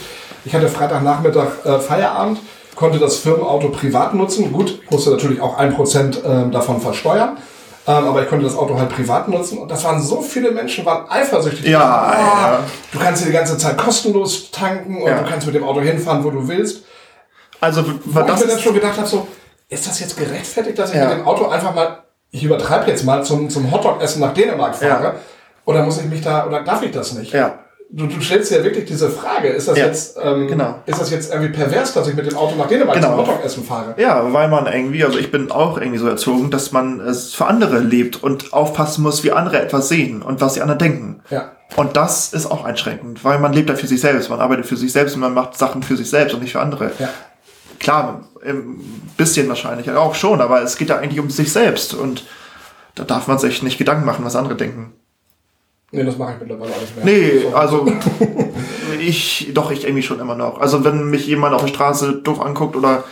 [0.45, 2.39] Ich hatte Freitagnachmittag äh, Feierabend
[2.75, 4.51] konnte das Firmenauto privat nutzen.
[4.51, 7.37] Gut, ich musste natürlich auch ein Prozent ähm, davon versteuern.
[7.85, 10.85] Ähm, aber ich konnte das Auto halt privat nutzen und das waren so viele Menschen,
[10.85, 11.65] waren eifersüchtig.
[11.65, 12.59] Ja, dachten, oh, ja.
[12.93, 15.19] Du kannst hier die ganze Zeit kostenlos tanken und ja.
[15.19, 16.85] du kannst mit dem Auto hinfahren, wo du willst.
[17.59, 19.27] Also, wo das ich mir dann schon gedacht habe, so,
[19.67, 21.09] ist das jetzt gerechtfertigt, dass ich ja.
[21.09, 25.15] mit dem Auto einfach mal, ich übertreibe jetzt mal, zum, zum Hotdog-Essen nach Dänemark fahre?
[25.65, 27.33] Oder muss ich mich da, oder darf ich das nicht?
[27.33, 27.62] Ja
[27.93, 30.79] du, du stellst dir ja wirklich diese Frage, ist das, ja, jetzt, ähm, genau.
[30.85, 33.09] ist das jetzt irgendwie pervers, dass ich mit dem Auto nach Dänemark genau.
[33.09, 33.93] zum Hotdog-Essen fahre?
[33.97, 37.45] Ja, weil man irgendwie, also ich bin auch irgendwie so erzogen, dass man es für
[37.45, 41.21] andere lebt und aufpassen muss, wie andere etwas sehen und was die anderen denken.
[41.29, 41.51] Ja.
[41.75, 44.77] Und das ist auch einschränkend, weil man lebt ja für sich selbst, man arbeitet für
[44.77, 46.91] sich selbst und man macht Sachen für sich selbst und nicht für andere.
[46.97, 47.09] Ja.
[47.79, 48.79] klar, ein
[49.17, 52.25] bisschen wahrscheinlich, auch schon, aber es geht ja eigentlich um sich selbst und
[52.95, 54.93] da darf man sich nicht Gedanken machen, was andere denken.
[55.93, 57.05] Nee, das mache ich mittlerweile auch nicht mehr.
[57.05, 57.55] Nee, So.
[57.55, 57.87] also
[58.99, 60.59] ich, doch, ich irgendwie schon immer noch.
[60.59, 63.03] Also wenn mich jemand auf der Straße doof anguckt oder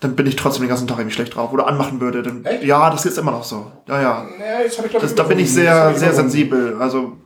[0.00, 2.64] dann bin ich trotzdem den ganzen Tag irgendwie schlecht drauf oder anmachen würde, dann Echt?
[2.64, 3.70] ja, das ist immer noch so.
[3.86, 4.26] Ja, ja.
[4.40, 6.76] Ja, jetzt hab ich, glaub Das, da bin ich sehr, sehr sensibel.
[6.80, 7.18] Also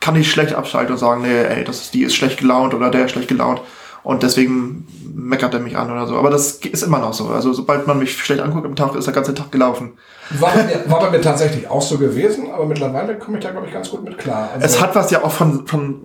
[0.00, 2.90] kann ich schlecht abschalten und sagen, nee, ey, das ist, die ist schlecht gelaunt oder
[2.90, 3.60] der ist schlecht gelaunt.
[4.02, 6.16] Und deswegen meckert er mich an oder so.
[6.16, 7.28] Aber das ist immer noch so.
[7.28, 9.92] Also sobald man mich schlecht anguckt am Tag, ist der ganze Tag gelaufen.
[10.38, 13.50] War bei, mir, war bei mir tatsächlich auch so gewesen, aber mittlerweile komme ich da,
[13.50, 14.50] glaube ich, ganz gut mit klar.
[14.54, 16.02] Also, Es hat was ja auch von, von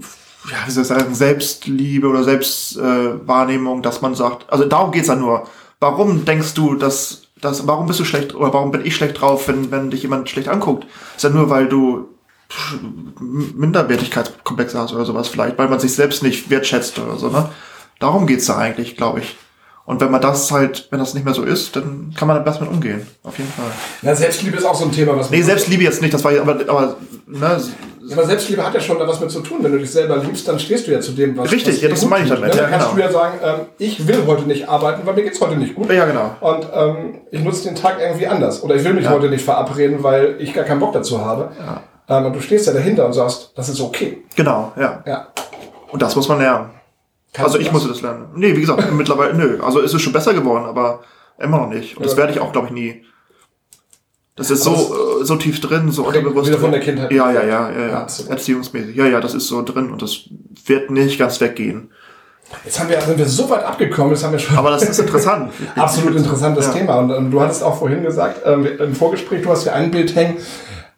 [0.50, 5.08] ja, wie soll ich sagen, Selbstliebe oder Selbstwahrnehmung, äh, dass man sagt, also darum geht's
[5.08, 5.48] ja nur.
[5.80, 9.48] Warum denkst du, dass, dass, warum bist du schlecht oder warum bin ich schlecht drauf,
[9.48, 10.86] wenn, wenn dich jemand schlecht anguckt?
[11.16, 12.10] Ist ja nur, weil du
[13.20, 17.50] Minderwertigkeitskomplexe hast oder sowas vielleicht, weil man sich selbst nicht wertschätzt oder so, ne?
[18.04, 19.38] Darum geht's da eigentlich, glaube ich.
[19.86, 22.44] Und wenn man das halt, wenn das nicht mehr so ist, dann kann man da
[22.44, 23.06] besser mit umgehen.
[23.24, 23.66] Auf jeden Fall.
[24.02, 26.42] ja, Selbstliebe ist auch so ein Thema, was Nee, Selbstliebe jetzt nicht, das war ja,
[26.42, 26.96] aber, aber,
[27.28, 27.62] ne,
[28.06, 29.58] Ja, aber Selbstliebe hat ja schon da was mit zu tun.
[29.62, 31.90] Wenn du dich selber liebst, dann stehst du ja zu dem, was Richtig, was ja,
[31.90, 32.56] das meine ich damit, ne?
[32.56, 33.08] ja, Dann kannst genau.
[33.08, 35.90] du ja sagen, ähm, ich will heute nicht arbeiten, weil mir geht's heute nicht gut.
[35.92, 36.36] ja, genau.
[36.42, 38.64] Und ähm, ich nutze den Tag irgendwie anders.
[38.64, 39.12] Oder ich will mich Ja.
[39.12, 41.52] heute nicht verabreden, weil ich gar keinen Bock dazu habe.
[42.10, 44.24] Ähm, und du stehst ja dahinter und sagst, das ist okay.
[44.36, 45.02] Genau, ja.
[45.06, 45.28] Ja.
[45.92, 46.70] Und das muss man lernen.
[47.34, 47.74] Kannst also ich das?
[47.74, 48.28] musste das lernen.
[48.36, 49.60] Nee, wie gesagt, mittlerweile, nö.
[49.64, 51.02] Also es ist schon besser geworden, aber
[51.40, 51.98] immer noch nicht.
[51.98, 53.04] Und das werde ich auch, glaube ich, nie.
[54.36, 56.48] Das ist Aber so, äh, so tief drin, so unterbewusst.
[56.50, 57.12] wieder von der Kindheit.
[57.12, 58.08] Ja, ja, ja, ja, ja.
[58.30, 58.96] Erziehungsmäßig.
[58.96, 60.22] Ja, ja, das ist so drin und das
[60.66, 61.92] wird nicht ganz weggehen.
[62.66, 65.00] Jetzt haben wir, sind wir so weit abgekommen, jetzt haben wir schon Aber das ist
[65.00, 65.52] interessant.
[65.76, 66.74] absolut interessantes Ja.
[66.74, 67.00] Thema.
[67.00, 70.16] Und ähm, du hattest auch vorhin gesagt, ähm, im Vorgespräch, du hast hier ein Bild
[70.16, 70.38] hängen,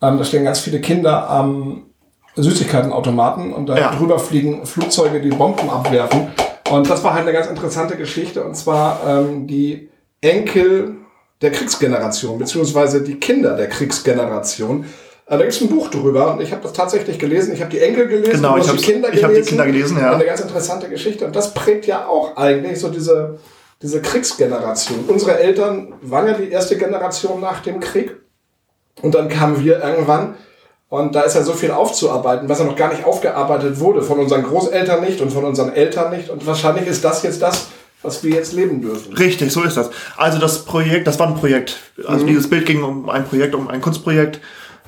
[0.01, 1.83] ähm, da stehen ganz viele Kinder am
[2.35, 3.95] Süßigkeitenautomaten und da Ja.
[3.95, 6.27] drüber fliegen Flugzeuge, die Bomben abwerfen.
[6.71, 9.89] Und das war halt eine ganz interessante Geschichte und zwar ähm, die
[10.21, 10.95] Enkel
[11.41, 14.83] der Kriegsgeneration, beziehungsweise die Kinder der Kriegsgeneration.
[15.27, 17.53] Äh, da gibt es ein Buch drüber und ich habe das tatsächlich gelesen.
[17.53, 19.43] Ich habe die Enkel gelesen, Genau, ich hab's- die Kinder ich hab gelesen.
[19.45, 20.13] die Kinder gelesen, ja.
[20.13, 23.37] Eine ganz interessante Geschichte und das prägt ja auch eigentlich so diese,
[23.81, 25.05] diese Kriegsgeneration.
[25.07, 28.15] Unsere Eltern waren ja die erste Generation nach dem Krieg
[29.03, 30.35] und dann kamen wir irgendwann
[30.89, 34.19] und da ist ja so viel aufzuarbeiten, was ja noch gar nicht aufgearbeitet wurde, von
[34.19, 36.29] unseren Großeltern nicht und von unseren Eltern nicht.
[36.29, 37.67] Und wahrscheinlich ist das jetzt das,
[38.03, 39.13] was wir jetzt leben dürfen.
[39.13, 39.89] Richtig, so ist das.
[40.15, 41.77] Also das Projekt, das war ein Projekt.
[42.07, 42.27] Also Mhm.
[42.29, 44.39] dieses Bild ging um ein Projekt, um ein Kunstprojekt.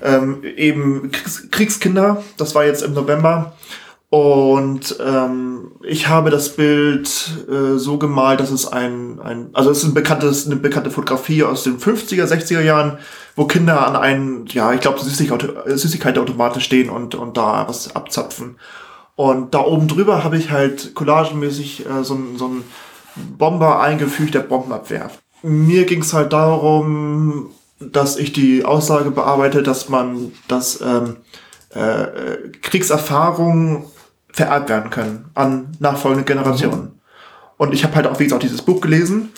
[0.04, 3.54] Ähm, eben Kriegs Kriegskinder, das war jetzt im November.
[4.10, 7.10] Und ähm, ich habe das Bild
[7.50, 11.44] äh, so gemalt, dass es ein, ein also es ist ein bekanntes, eine bekannte Fotografie
[11.44, 13.00] aus den 50er, 60er Jahren,
[13.36, 18.58] wo Kinder an einen, ja, ich glaube, Süßigkeitenautomaten stehen und, und da was abzapfen.
[19.18, 22.64] Und da oben drüber habe ich halt collagenmäßig äh, so, so ein
[23.38, 25.20] Bomber eingefügt, der Bomben abwerft.
[25.44, 31.18] Mir ging es halt darum, dass ich die Aussage bearbeite, dass man, dass ähm,
[31.76, 33.84] äh, äh, Kriegserfahrungen
[34.38, 37.00] vererbt werden können an nachfolgende Generationen.
[37.58, 39.30] Und ich habe halt auch, wie gesagt, dieses Buch gelesen.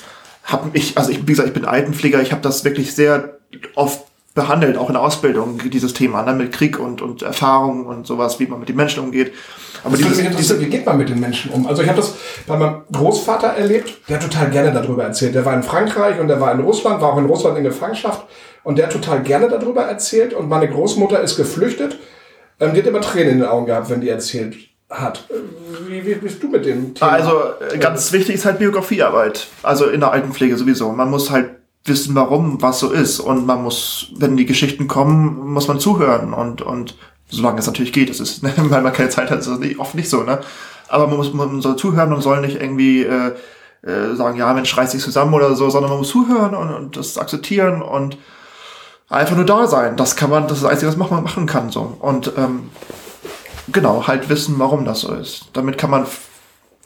[0.43, 3.39] Hab ich, also ich, wie gesagt, ich bin Altenpfleger, ich habe das wirklich sehr
[3.75, 4.01] oft
[4.35, 8.41] behandelt, auch in der Ausbildung, dieses Thema, ne, mit Krieg und, und Erfahrungen und sowas,
[8.41, 9.33] wie man mit den Menschen umgeht.
[9.83, 11.65] Aber Das dieses, mich interessieren, wie geht man mit den Menschen um?
[11.65, 15.33] Also ich habe das bei meinem Großvater erlebt, der hat total gerne darüber erzählt.
[15.33, 18.25] Der war in Frankreich und der war in Russland, war auch in Russland in Gefangenschaft
[18.63, 21.97] und der hat total gerne darüber erzählt und meine Großmutter ist geflüchtet.
[22.59, 24.55] Ähm, die hat immer Tränen in den Augen gehabt, wenn die erzählt
[24.89, 25.25] hat.
[25.87, 27.11] Wie, wie bist du mit dem Thema?
[27.11, 29.47] Also äh, ganz wichtig ist halt Biografiearbeit.
[29.63, 30.91] Also in der Altenpflege sowieso.
[30.91, 31.51] Man muss halt
[31.85, 33.19] wissen, warum was so ist.
[33.19, 36.33] Und man muss, wenn die Geschichten kommen, muss man zuhören.
[36.33, 36.95] Und, und
[37.29, 39.79] solange es natürlich geht, das ist, ne, weil man keine Zeit hat, ist das nicht,
[39.79, 40.39] oft nicht so, ne?
[40.87, 43.33] Aber man muss, man soll zuhören und soll nicht irgendwie äh,
[43.83, 46.97] äh, sagen, ja, Mensch, reiß dich zusammen oder so, sondern man muss zuhören und, und
[46.97, 48.17] das akzeptieren und
[49.07, 49.95] einfach nur da sein.
[49.97, 51.69] Das kann man, das ist das Einzige, was man machen kann.
[51.69, 51.95] So.
[51.99, 52.71] Und ähm,
[53.71, 55.49] genau, halt wissen, warum das so ist.
[55.53, 56.05] Damit kann man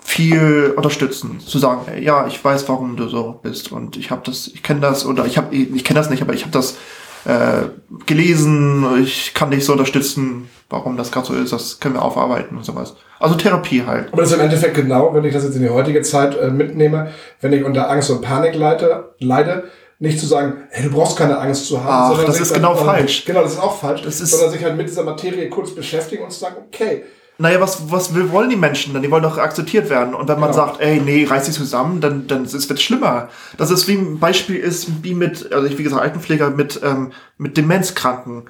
[0.04, 4.48] viel unterstützen, zu sagen, ja, ich weiß, warum du so bist und ich habe das,
[4.48, 6.78] ich kenne das oder ich habe, ich kenne das nicht, aber ich habe das
[7.26, 7.70] äh,
[8.06, 12.58] gelesen, ich kann dich so unterstützen, warum das gerade so ist, das können wir aufarbeiten
[12.58, 12.96] und sowas.
[13.20, 14.12] Also Therapie halt.
[14.12, 16.50] Aber das ist im Endeffekt genau, wenn ich das jetzt in die heutige Zeit äh,
[16.50, 19.66] mitnehme, wenn ich unter Angst und Panik leide, leide,
[20.04, 22.16] nicht zu sagen, hey, du brauchst keine Angst zu haben.
[22.20, 23.24] Ach, das ist dann, genau ähm, falsch.
[23.26, 24.02] Genau, das ist auch falsch.
[24.02, 27.04] Das ist- sondern sich halt mit dieser Materie kurz beschäftigen und zu sagen, okay,
[27.40, 29.02] Naja, was, was wollen die Menschen denn?
[29.02, 30.14] Die wollen doch akzeptiert werden.
[30.14, 30.66] Und wenn man Genau.
[30.68, 33.30] sagt, ey, nee, reiß dich zusammen, dann, dann ist es wird schlimmer.
[33.58, 37.12] Das ist wie ein Beispiel ist, wie mit, also ich, wie gesagt, Altenpfleger mit, ähm,
[37.40, 38.44] mit Demenzkranken.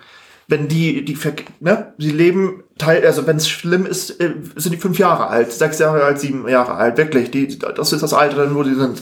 [0.49, 1.17] Wenn die, die,
[1.61, 5.53] ne, sie leben Teil, also wenn es schlimm ist, äh, sind die fünf Jahre alt,
[5.53, 7.31] sechs Jahre alt, sieben Jahre alt, wirklich.
[7.31, 9.01] Die, das ist das Alter, dann wo die sind.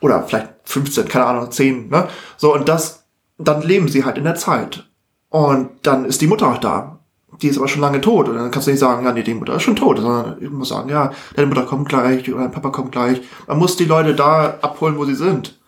[0.00, 2.08] Oder vielleicht 15, keine Ahnung, 10, ne?
[2.36, 3.04] So, und das,
[3.38, 4.84] dann leben sie halt in der Zeit.
[5.30, 6.98] Und dann ist die Mutter auch da.
[7.42, 8.28] Die ist aber schon lange tot.
[8.28, 9.98] Und dann kannst du nicht sagen, ja, nee, die Mutter ist schon tot.
[9.98, 13.20] Sondern ich muss sagen, ja, deine Mutter kommt gleich oder dein Papa kommt gleich.
[13.46, 15.58] Man muss die Leute da abholen, wo sie sind.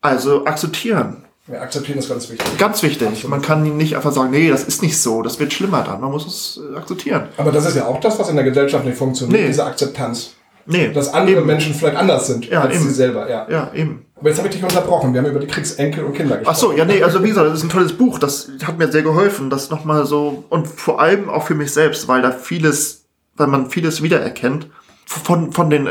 [0.00, 1.24] Also akzeptieren.
[1.48, 2.58] Ja, akzeptieren ist ganz wichtig.
[2.58, 3.26] Ganz wichtig.
[3.26, 6.00] Man kann nicht einfach sagen, nee, das ist nicht so, das wird schlimmer dann.
[6.00, 7.28] Man muss es äh, akzeptieren.
[7.36, 9.46] Aber das ist ja auch das, was in der Gesellschaft nicht funktioniert, Nee.
[9.48, 10.34] diese Akzeptanz.
[10.70, 10.92] Nee.
[10.92, 11.46] Dass andere eben.
[11.46, 12.84] Menschen vielleicht anders sind Ja, als eben.
[12.84, 13.46] sie selber, ja.
[13.50, 14.06] Ja, eben.
[14.16, 15.12] Aber jetzt habe ich dich unterbrochen.
[15.12, 16.54] Wir haben über die Kriegsenkel und Kinder gesprochen.
[16.54, 18.18] Ach so, ja, nee, also wie gesagt, das ist ein tolles Buch.
[18.18, 22.06] Das hat mir sehr geholfen, das nochmal so, und vor allem auch für mich selbst,
[22.06, 23.06] weil da vieles,
[23.36, 24.68] weil man vieles wiedererkennt.
[25.06, 25.88] Von, von den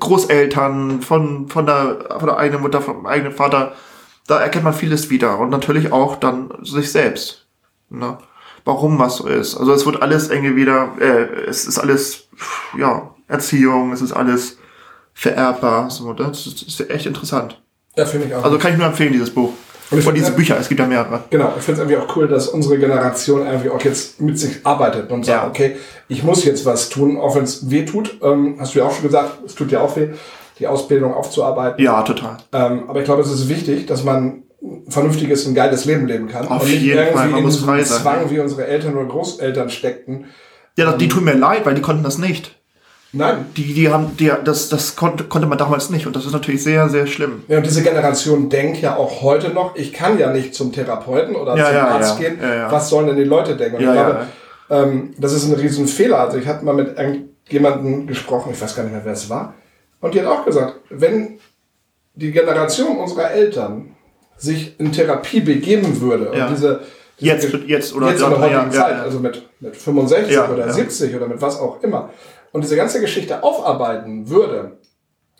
[0.00, 3.72] Großeltern, von, von der, von der eigenen Mutter, vom eigenen Vater.
[4.26, 5.38] Da erkennt man vieles wieder.
[5.38, 7.46] Und natürlich auch dann sich selbst.
[7.88, 8.18] Ne?
[8.64, 9.56] Warum was so ist.
[9.56, 12.28] Also es wird alles irgendwie wieder, äh, es ist alles,
[12.76, 14.58] ja, Erziehung, es ist alles
[15.14, 15.90] vererbbar.
[15.90, 17.60] So, das ist, ist echt interessant.
[17.96, 18.44] Ja, finde ich auch.
[18.44, 19.52] Also kann ich nur empfehlen, dieses Buch.
[19.90, 21.22] Und ich Von diesen Büchern, es gibt ja mehrere.
[21.30, 24.66] Genau, ich finde es irgendwie auch cool, dass unsere Generation irgendwie auch jetzt mit sich
[24.66, 25.48] arbeitet und sagt, Ja.
[25.48, 25.76] okay,
[26.08, 28.18] ich muss jetzt was tun, auch wenn es weh tut.
[28.20, 30.08] Ähm, hast du ja auch schon gesagt, es tut ja auch weh,
[30.58, 31.82] die Ausbildung aufzuarbeiten.
[31.84, 32.38] Ja, total.
[32.52, 36.28] Ähm, aber ich glaube, es ist wichtig, dass man ein vernünftiges, ein geiles Leben leben
[36.28, 36.48] kann.
[36.48, 38.96] Auf und nicht jeden irgendwie Fall, man in muss frei sein, Zwang, wie unsere Eltern
[38.96, 40.24] oder Großeltern steckten.
[40.76, 42.55] Ja, die tun mir leid, weil die konnten das nicht.
[43.16, 43.46] Nein.
[43.56, 46.06] Die, die haben, die, das, das konnte, konnte man damals nicht.
[46.06, 47.44] Und das ist natürlich sehr, sehr schlimm.
[47.48, 51.34] Ja, und diese Generation denkt ja auch heute noch, ich kann ja nicht zum Therapeuten
[51.34, 52.28] oder Ja, zum ja, Arzt ja.
[52.28, 52.38] gehen.
[52.70, 53.76] Was sollen denn die Leute denken?
[53.76, 54.26] Und ich glaube,
[54.70, 56.20] ähm, das ist ein riesen Fehler.
[56.20, 56.94] Also ich hatte mal mit
[57.48, 59.54] jemandem gesprochen, ich weiß gar nicht mehr, wer es war,
[60.00, 61.38] und die hat auch gesagt, wenn
[62.14, 63.96] die Generation unserer Eltern
[64.36, 66.80] sich in Therapie begeben würde und diese,
[67.18, 70.66] diese Jetzt, jetzt oder jetzt in der heutigen Zeit, also mit, mit 65 Ja, oder
[70.66, 70.72] ja.
[70.72, 72.10] 70 oder mit was auch immer,
[72.56, 74.78] und diese ganze Geschichte aufarbeiten würde,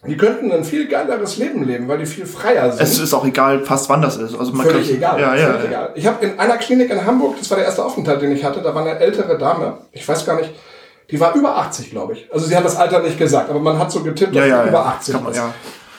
[0.07, 2.83] die könnten ein viel geileres Leben leben, weil die viel freier sind.
[2.83, 4.39] Es ist auch egal, fast wann das ist.
[4.39, 5.21] Also man Völlig kann, egal.
[5.21, 5.69] Ja, ja, völlig ja.
[5.69, 5.91] egal.
[5.95, 8.61] Ich habe in einer Klinik in Hamburg, das war der erste Aufenthalt, den ich hatte,
[8.61, 10.51] da war eine ältere Dame, ich weiß gar nicht,
[11.11, 12.29] die war über 80, glaube ich.
[12.31, 14.63] Also sie hat das Alter nicht gesagt, aber man hat so getippt, dass Ja, ja,
[14.65, 14.85] sie über ja.
[14.85, 15.39] 80 Kann man, ist.
[15.39, 15.55] ja.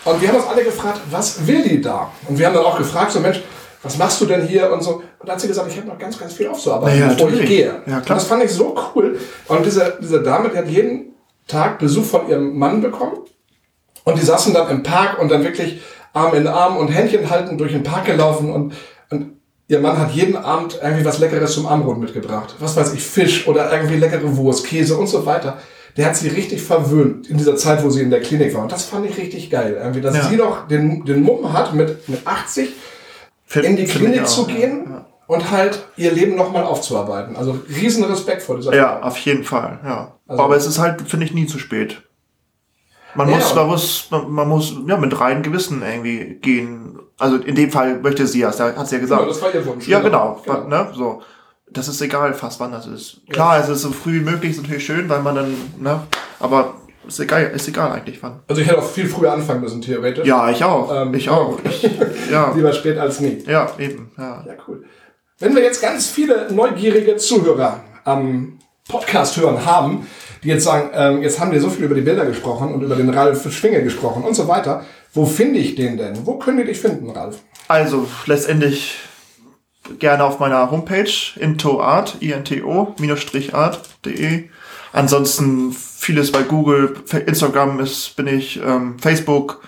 [0.06, 2.12] Und wir haben uns alle gefragt, was will die da?
[2.28, 3.42] Und wir haben dann auch gefragt, so Mensch,
[3.88, 5.02] was machst du denn hier und so.
[5.20, 7.34] Und da hat sie gesagt, ich habe noch ganz, ganz viel aufzuarbeiten, ja, bevor ich
[7.36, 7.50] natürlich.
[7.50, 7.66] gehe.
[7.66, 8.00] Ja, klar.
[8.00, 9.18] Und das fand ich so cool.
[9.48, 11.14] Und diese, diese Dame, die hat jeden
[11.48, 13.18] Tag Besuch von ihrem Mann bekommen.
[14.04, 15.82] Und die saßen dann im Park und dann wirklich
[16.14, 18.74] Arm in Arm und Händchen halten durch den Park gelaufen und,
[19.10, 19.34] und
[19.68, 22.56] ihr Mann hat jeden Abend irgendwie was Leckeres zum Abendbrot mitgebracht.
[22.60, 25.58] Was weiß ich, Fisch oder irgendwie leckere Wurst, Käse und so weiter.
[25.98, 28.62] Der hat sie richtig verwöhnt in dieser Zeit, wo sie in der Klinik war.
[28.64, 29.78] Und das fand ich richtig geil.
[29.82, 30.24] Irgendwie, dass Ja.
[30.30, 32.70] sie noch den, den Mumm hat, mit, mit 80
[33.48, 35.06] Find- in die Klinik auch, zu gehen Ja.
[35.26, 37.36] und halt ihr Leben nochmal aufzuarbeiten.
[37.36, 40.14] Also riesen Respekt vor dieser Ja, auf jeden Fall, ja.
[40.28, 42.04] Also- Aber es ist halt, finde ich, nie zu spät.
[43.16, 47.00] Man muss, man muss, man, man muss, ja, mit reinem Gewissen irgendwie gehen.
[47.18, 49.22] Also in dem Fall möchte sie das, da hat sie ja gesagt.
[49.24, 49.88] Ja, das war ihr Wunsch.
[49.88, 50.40] Ja, genau.
[50.46, 50.68] Genau.
[50.68, 50.88] Ne?
[50.94, 51.22] So.
[51.70, 53.22] Das ist egal, fast wann das ist.
[53.30, 56.02] Klar, es ist so früh wie möglich, ist natürlich schön, weil man dann, ne?
[56.40, 56.76] Aber
[57.08, 58.40] ist egal, ist egal eigentlich wann.
[58.48, 60.28] Also ich hätte auch viel früher anfangen müssen, theoretisch.
[60.28, 60.94] Ja, ich auch.
[60.94, 61.60] Ähm, ich auch.
[61.66, 61.90] Ich,
[62.32, 62.54] ja.
[62.56, 63.44] Lieber spät als nie.
[63.48, 64.12] ja, eben.
[64.18, 64.44] Ja.
[64.46, 64.84] Ja, cool.
[65.40, 70.08] Wenn wir jetzt ganz viele neugierige Zuhörer am Podcast hören haben,
[70.44, 72.96] die jetzt sagen, ähm, jetzt haben wir so viel über die Bilder gesprochen und über
[72.96, 74.86] den Ralf Schwinge gesprochen und so weiter.
[75.14, 76.26] Wo finde ich den denn?
[76.26, 77.40] Wo können wir dich finden, Ralf?
[77.68, 78.98] Also letztendlich
[80.00, 84.50] gerne auf meiner Homepage intoart, into-art.de.
[84.94, 86.96] Ansonsten vieles bei Google,
[87.26, 89.62] Instagram ist, bin ich, ähm, Facebook,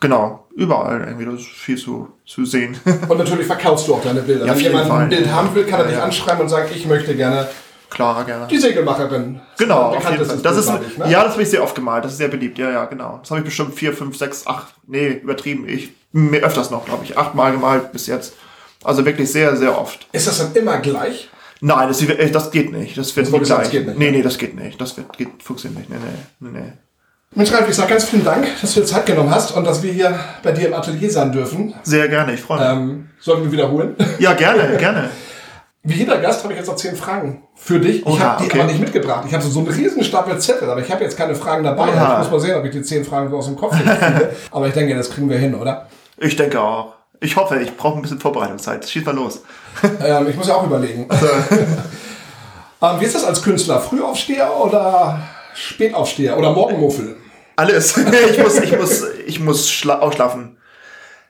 [0.00, 2.76] genau, überall irgendwie, das ist viel zu, zu sehen.
[3.08, 4.46] Und natürlich verkaufst du auch deine Bilder.
[4.46, 5.02] Ja, Wenn jemand Fall.
[5.02, 6.04] ein Bild haben will, kann er dich ja.
[6.04, 7.48] anschreiben und sagen, ich möchte gerne
[7.90, 8.46] Klar, gerne.
[8.48, 9.40] die Segelmacherin.
[9.58, 10.38] Genau, auf jeden Fall.
[10.38, 11.10] Das ist, ich, ne?
[11.10, 12.04] ja, das habe ich sehr oft gemalt.
[12.04, 12.58] Das ist sehr beliebt.
[12.58, 13.18] Ja, ja, genau.
[13.22, 15.68] Das habe ich bestimmt vier, fünf, sechs, acht, nee, übertrieben.
[15.68, 17.16] Ich, mir öfters noch, glaube ich.
[17.16, 18.34] Achtmal gemalt bis jetzt.
[18.82, 20.06] Also wirklich sehr, sehr oft.
[20.12, 21.30] Ist das dann immer gleich?
[21.60, 22.98] Nein, das, äh, das geht nicht.
[22.98, 23.72] Das wird Das wollte ich sagen, gleich.
[23.72, 24.80] das geht nicht, nee, nee, das geht nicht.
[24.80, 25.90] Das wird, geht, funktioniert nicht.
[25.90, 26.06] Nee,
[26.40, 26.72] nee, nee, nee.
[27.34, 29.82] Mensch, Ralf, ich sage ganz vielen Dank, dass du dir Zeit genommen hast und dass
[29.82, 31.74] wir hier bei dir im Atelier sein dürfen.
[31.82, 32.68] Sehr gerne, ich freue mich.
[32.68, 33.96] Ähm, sollen wir wiederholen?
[34.18, 35.10] Ja, gerne, gerne.
[35.82, 38.04] Wie jeder Gast habe ich jetzt noch zehn Fragen für dich.
[38.04, 38.58] Ich habe die okay.
[38.58, 39.24] aber nicht mitgebracht.
[39.26, 41.88] Ich habe so, so einen riesen Stapel Zettel, aber ich habe jetzt keine Fragen dabei.
[41.88, 44.30] Ich muss mal sehen, ob ich die zehn Fragen so aus dem Kopf kriege.
[44.50, 45.88] aber ich denke, das kriegen wir hin, oder?
[46.18, 46.95] Ich denke auch.
[47.20, 48.88] Ich hoffe, ich brauche ein bisschen Vorbereitungszeit.
[48.88, 49.42] Schieß mal los.
[50.00, 51.06] Ähm, ich muss ja auch überlegen.
[52.82, 53.78] ähm, wie ist das als Künstler?
[53.80, 55.20] Frühaufsteher oder
[55.54, 57.16] Spätaufsteher oder Morgenmuffel?
[57.56, 57.96] Alles.
[57.96, 60.56] ich muss, ich muss, ich muss schla ausschlafen.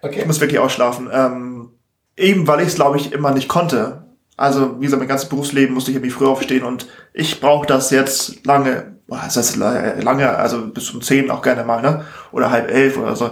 [0.02, 0.20] Okay.
[0.20, 1.08] Ich muss wirklich ausschlafen.
[1.12, 1.70] Ähm,
[2.16, 4.04] eben weil ich es, glaube ich, immer nicht konnte.
[4.36, 7.90] Also, wie gesagt, mein ganzes Berufsleben musste ich irgendwie früh aufstehen und ich brauche das
[7.90, 12.04] jetzt lange das heißt lange, also bis um zehn auch gerne mal, ne?
[12.32, 13.30] Oder halb elf oder so,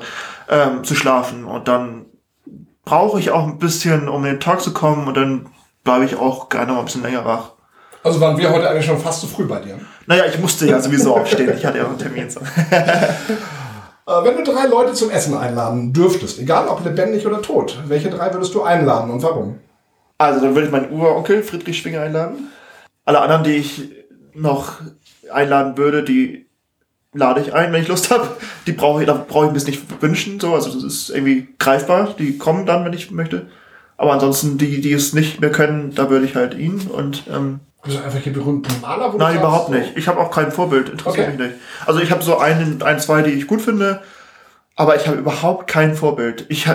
[0.48, 1.44] ähm, zu schlafen.
[1.44, 2.06] Und dann
[2.84, 5.46] brauche ich auch ein bisschen, um in den Tag zu kommen und dann
[5.82, 7.52] bleibe ich auch gerne mal ein bisschen länger wach.
[8.02, 9.78] Also waren wir heute eigentlich schon fast zu früh bei dir?
[10.06, 11.54] Naja, ich musste ja sowieso aufstehen.
[11.56, 12.30] Ich hatte ja auch einen Termin.
[12.30, 12.40] So.
[14.06, 18.10] Äh, wenn du drei Leute zum Essen einladen dürftest, egal ob lebendig oder tot, welche
[18.10, 19.60] drei würdest du einladen und warum?
[20.18, 22.50] Also dann würde ich meinen Uronkel Friedrich Schwinger einladen.
[23.06, 23.94] Alle anderen, die ich
[24.34, 24.74] noch
[25.32, 26.43] einladen würde, die
[27.14, 28.36] lade ich ein, wenn ich Lust habe.
[28.66, 30.38] Die brauche ich, da brauche ich mir das nicht wünschen.
[30.38, 32.14] So, also das ist irgendwie greifbar.
[32.18, 33.46] Die kommen dann, wenn ich möchte.
[33.96, 37.60] Aber ansonsten, die, die es nicht mehr können, da würde ich halt ihn und ähm,
[37.86, 39.12] du einfach hier berühmten Maler?
[39.12, 39.96] Wo Nein, überhaupt nicht.
[39.96, 40.88] Ich habe auch kein Vorbild.
[40.88, 41.36] Interessiert okay.
[41.36, 41.60] mich nicht.
[41.86, 44.02] Also ich habe so ein, ein, zwei, die ich gut finde,
[44.74, 46.46] aber ich habe überhaupt kein Vorbild.
[46.48, 46.66] Ich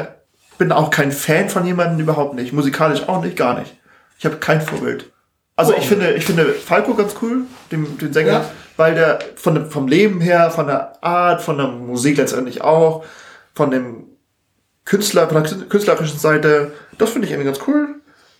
[0.57, 2.53] bin auch kein Fan von jemandem, überhaupt nicht.
[2.53, 3.75] Musikalisch auch nicht, gar nicht.
[4.17, 5.11] Ich habe kein Vorbild.
[5.55, 5.77] Also oh.
[5.77, 8.51] ich finde, ich finde Falco ganz cool, den, den Sänger, ja.
[8.79, 13.03] Weil der von vom Leben her, von der Art, von der Musik letztendlich auch,
[13.53, 14.05] von dem
[14.85, 17.99] Künstler, von der künstlerischen Seite, das finde ich irgendwie ganz cool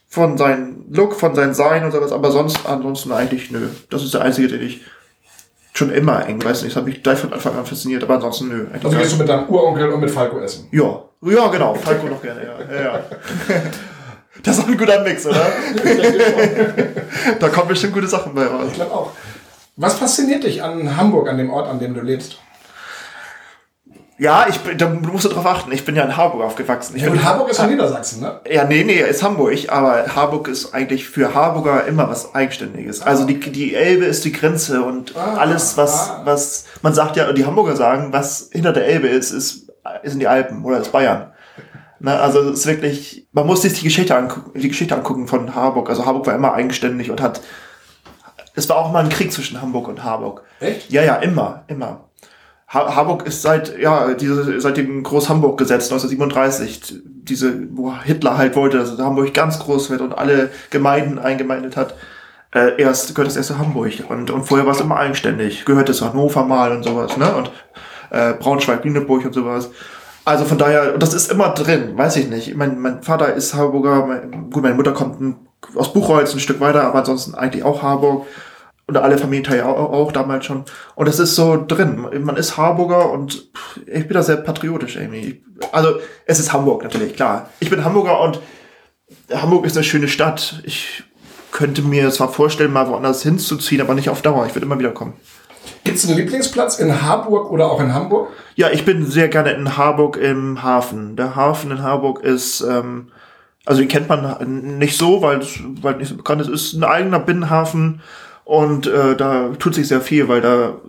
[0.10, 3.68] von seinem Look, von seinem Sein und sowas, aber sonst ansonsten eigentlich nö.
[3.92, 4.82] Das ist der einzige, den ich
[5.74, 8.48] schon immer eng, weiß nicht, das hat mich gleich von Anfang an fasziniert, aber ansonsten
[8.48, 8.66] nö.
[8.74, 10.68] Also gehst du mit deinem Uronkel und mit Falco essen?
[10.72, 12.76] Ja, ja genau, Falco noch gerne, ja.
[12.76, 13.04] ja, ja.
[14.42, 15.48] Das ist auch ein guter Mix, oder?
[17.40, 18.68] da kommen bestimmt gute Sachen bei raus.
[18.70, 19.12] Ich glaube auch.
[19.80, 22.38] Was fasziniert dich an Hamburg, an dem Ort, an dem du lebst?
[24.18, 25.72] Ja, ich bin, da musst du drauf achten.
[25.72, 26.98] Ich bin ja in Harburg aufgewachsen.
[26.98, 28.42] Ich ja, und Harburg ist ja Niedersachsen, ne?
[28.52, 29.58] Ja, nee, nee, ist Hamburg.
[29.70, 33.02] Aber Harburg ist eigentlich für Harburger immer was Eigenständiges.
[33.02, 36.22] Also die, die Elbe ist die Grenze und ah, alles, was, ah.
[36.26, 39.72] was, man sagt ja, die Hamburger sagen, was hinter der Elbe ist, ist,
[40.04, 41.32] sind die Alpen oder ist Bayern.
[42.02, 45.56] Na, also es ist wirklich, man muss sich die Geschichte angucken, die Geschichte angucken von
[45.56, 45.90] Harburg.
[45.90, 47.40] Also Harburg war immer eigenständig und hat,
[48.56, 50.44] es war auch mal ein Krieg zwischen Hamburg und Harburg.
[50.60, 50.92] Echt?
[50.92, 52.10] Ja, ja, immer, immer.
[52.68, 58.96] Harburg ist seit, ja, diese, seit dem Groß-Hamburg-Gesetz 1937, diese, wo Hitler halt wollte, dass
[59.00, 61.96] Hamburg ganz groß wird und alle Gemeinden eingemeindet hat.
[62.54, 65.66] Äh, erst gehört das erst zu Hamburg und, und vorher war es immer eigenständig.
[65.66, 67.36] Gehört es zu Hannover mal und sowas, ne?
[67.36, 67.52] Und
[68.12, 69.70] äh, Braunschweig, Lüneburg und sowas.
[70.26, 72.56] Also von daher, das ist immer drin, weiß ich nicht.
[72.56, 75.38] Mein, mein Vater ist Harburger, mein, gut, meine Mutter kommt ein,
[75.76, 78.26] aus Buchholz ein Stück weiter, aber ansonsten eigentlich auch Harburg
[78.88, 80.66] oder alle Familienteile auch, auch damals schon.
[80.96, 82.08] Und es ist so drin.
[82.24, 83.50] Man ist Harburger und
[83.86, 85.44] ich bin da sehr patriotisch irgendwie.
[85.72, 87.50] Also es ist Hamburg natürlich, klar.
[87.60, 88.42] Ich bin Hamburger und
[89.32, 90.62] Hamburg ist eine schöne Stadt.
[90.64, 91.04] Ich
[91.52, 94.46] könnte mir zwar vorstellen, mal woanders hinzuziehen, aber nicht auf Dauer.
[94.46, 95.14] Ich würde immer wieder kommen.
[95.84, 98.30] Gibt es einen Lieblingsplatz in Harburg oder auch in Hamburg?
[98.56, 101.16] Ja, ich bin sehr gerne in Harburg im Hafen.
[101.16, 103.12] Der Hafen in Harburg ist, ähm,
[103.66, 106.48] also den kennt man nicht so, weil es weil nicht so bekannt ist.
[106.48, 108.02] Es ist ein eigener Binnenhafen
[108.46, 110.80] und äh, da tut sich sehr viel, weil da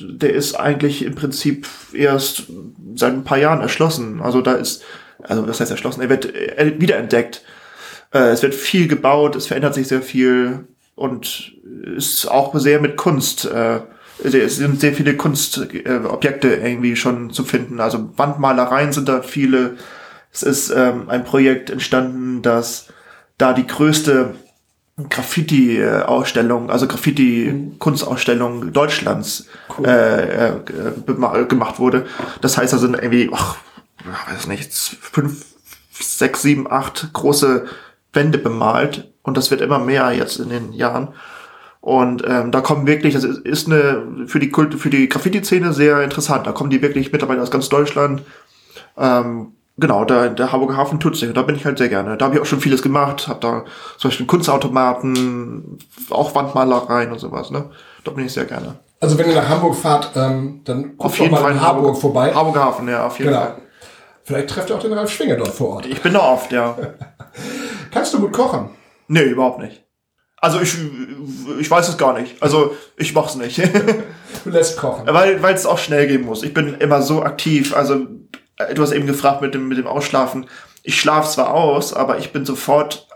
[0.00, 2.44] der ist eigentlich im Prinzip erst
[2.94, 4.20] seit ein paar Jahren erschlossen.
[4.22, 4.84] Also da ist,
[5.22, 7.42] also das heißt erschlossen, er wird er wiederentdeckt.
[8.12, 11.52] Äh, es wird viel gebaut, es verändert sich sehr viel und
[11.96, 13.44] ist auch sehr mit Kunst.
[13.46, 13.80] Äh,
[14.22, 17.80] es sind sehr viele Kunstobjekte irgendwie schon zu finden.
[17.80, 19.76] Also Wandmalereien sind da viele.
[20.32, 22.88] Es ist ähm, ein Projekt entstanden, das
[23.38, 24.34] da die größte
[25.08, 29.46] Graffiti-Ausstellung, also Graffiti-Kunstausstellung Deutschlands
[29.78, 29.86] cool.
[29.86, 32.06] äh, äh, gemacht wurde.
[32.40, 33.56] Das heißt, da sind irgendwie, ach,
[34.28, 35.44] weiß nicht, fünf,
[35.92, 37.66] sechs, sieben, acht große
[38.12, 41.08] Wände bemalt und das wird immer mehr jetzt in den Jahren.
[41.80, 45.72] Und ähm, da kommen wirklich, das ist, ist eine für die Kult, für die Graffiti-Szene
[45.72, 46.46] sehr interessant.
[46.46, 48.22] Da kommen die wirklich mittlerweile aus ganz Deutschland.
[48.96, 51.28] Ähm, genau, der, der Harburger Hafen tut sich.
[51.28, 52.16] Und da bin ich halt sehr gerne.
[52.16, 53.28] Da habe ich auch schon vieles gemacht.
[53.28, 53.64] Hab da
[53.96, 55.78] zum Beispiel Kunstautomaten,
[56.10, 57.50] auch Wandmalereien und sowas.
[57.50, 57.70] Ne?
[58.04, 58.76] Da bin ich sehr gerne.
[59.00, 62.00] Also wenn ihr nach Hamburg fahrt, ähm, dann auf jeden mal Fall in Harburg, Harburg
[62.00, 62.34] vorbei.
[62.34, 63.42] Harburger Hafen, ja, auf jeden genau.
[63.42, 63.56] Fall.
[64.24, 65.86] Vielleicht trefft ihr auch den Ralf Schwinger dort vor Ort.
[65.86, 66.76] Ich bin da oft, ja.
[67.92, 68.70] Kannst du gut kochen?
[69.06, 69.84] Nee, überhaupt nicht.
[70.40, 70.76] Also ich,
[71.58, 72.40] ich weiß es gar nicht.
[72.42, 73.58] Also ich mach's nicht.
[74.44, 75.06] du lässt kochen.
[75.06, 76.42] Weil es auch schnell gehen muss.
[76.42, 77.74] Ich bin immer so aktiv.
[77.74, 78.06] Also
[78.74, 80.46] du hast eben gefragt mit dem, mit dem Ausschlafen.
[80.82, 83.06] Ich schlafe zwar aus, aber ich bin sofort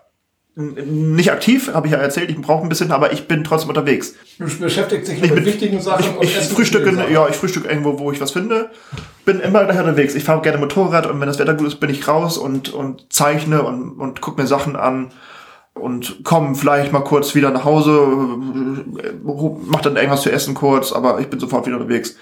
[0.54, 4.14] nicht aktiv, habe ich ja erzählt, ich brauche ein bisschen, aber ich bin trotzdem unterwegs.
[4.38, 8.12] Du beschäftigst dich mit, mit wichtigen Sachen ich, ich frühstücke, ja, ich frühstücke irgendwo, wo
[8.12, 8.70] ich was finde.
[9.24, 10.14] Bin immer gleich unterwegs.
[10.14, 13.10] Ich fahre gerne Motorrad und wenn das Wetter gut ist, bin ich raus und, und
[13.10, 15.10] zeichne und, und gucke mir Sachen an
[15.72, 18.06] und komme vielleicht mal kurz wieder nach Hause,
[19.22, 22.16] mach dann irgendwas zu essen kurz, aber ich bin sofort wieder unterwegs.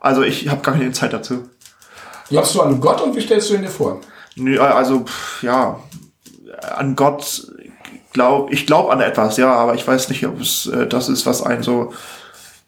[0.00, 1.48] Also ich habe gar keine Zeit dazu.
[2.30, 4.00] Glaubst du an Gott und wie stellst du ihn dir vor?
[4.58, 5.04] Also,
[5.42, 5.80] ja,
[6.76, 7.46] an Gott
[8.12, 11.26] glaub, ich glaube an etwas, ja, aber ich weiß nicht, ob es äh, das ist,
[11.26, 11.92] was einen so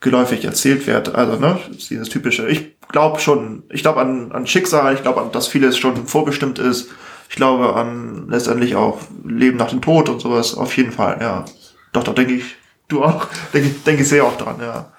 [0.01, 1.15] geläufig erzählt wird.
[1.15, 2.49] Also, ne, dieses typische.
[2.49, 6.59] Ich glaube schon, ich glaube an, an Schicksal, ich glaube an, dass vieles schon vorbestimmt
[6.59, 6.91] ist.
[7.29, 11.45] Ich glaube an letztendlich auch Leben nach dem Tod und sowas, auf jeden Fall, ja.
[11.93, 12.57] Doch, da denke ich,
[12.89, 14.93] du auch, denke ich, denke ich sehr auch dran, ja.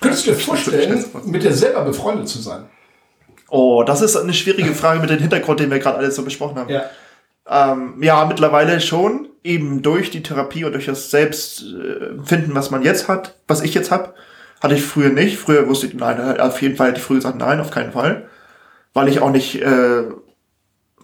[0.00, 2.64] Könntest du dir vorstellen, mit dir selber befreundet zu sein?
[3.54, 6.58] Oh, das ist eine schwierige Frage mit dem Hintergrund, den wir gerade alles so besprochen
[6.58, 6.70] haben.
[6.70, 6.84] Ja.
[7.46, 9.28] Ähm, ja, mittlerweile schon.
[9.44, 13.90] Eben durch die Therapie und durch das Selbstfinden, was man jetzt hat, was ich jetzt
[13.90, 14.14] hab,
[14.62, 15.36] hatte ich früher nicht.
[15.36, 18.28] Früher wusste ich, nein, auf jeden Fall hätte ich früher gesagt, nein, auf keinen Fall.
[18.94, 20.04] Weil ich auch nicht äh,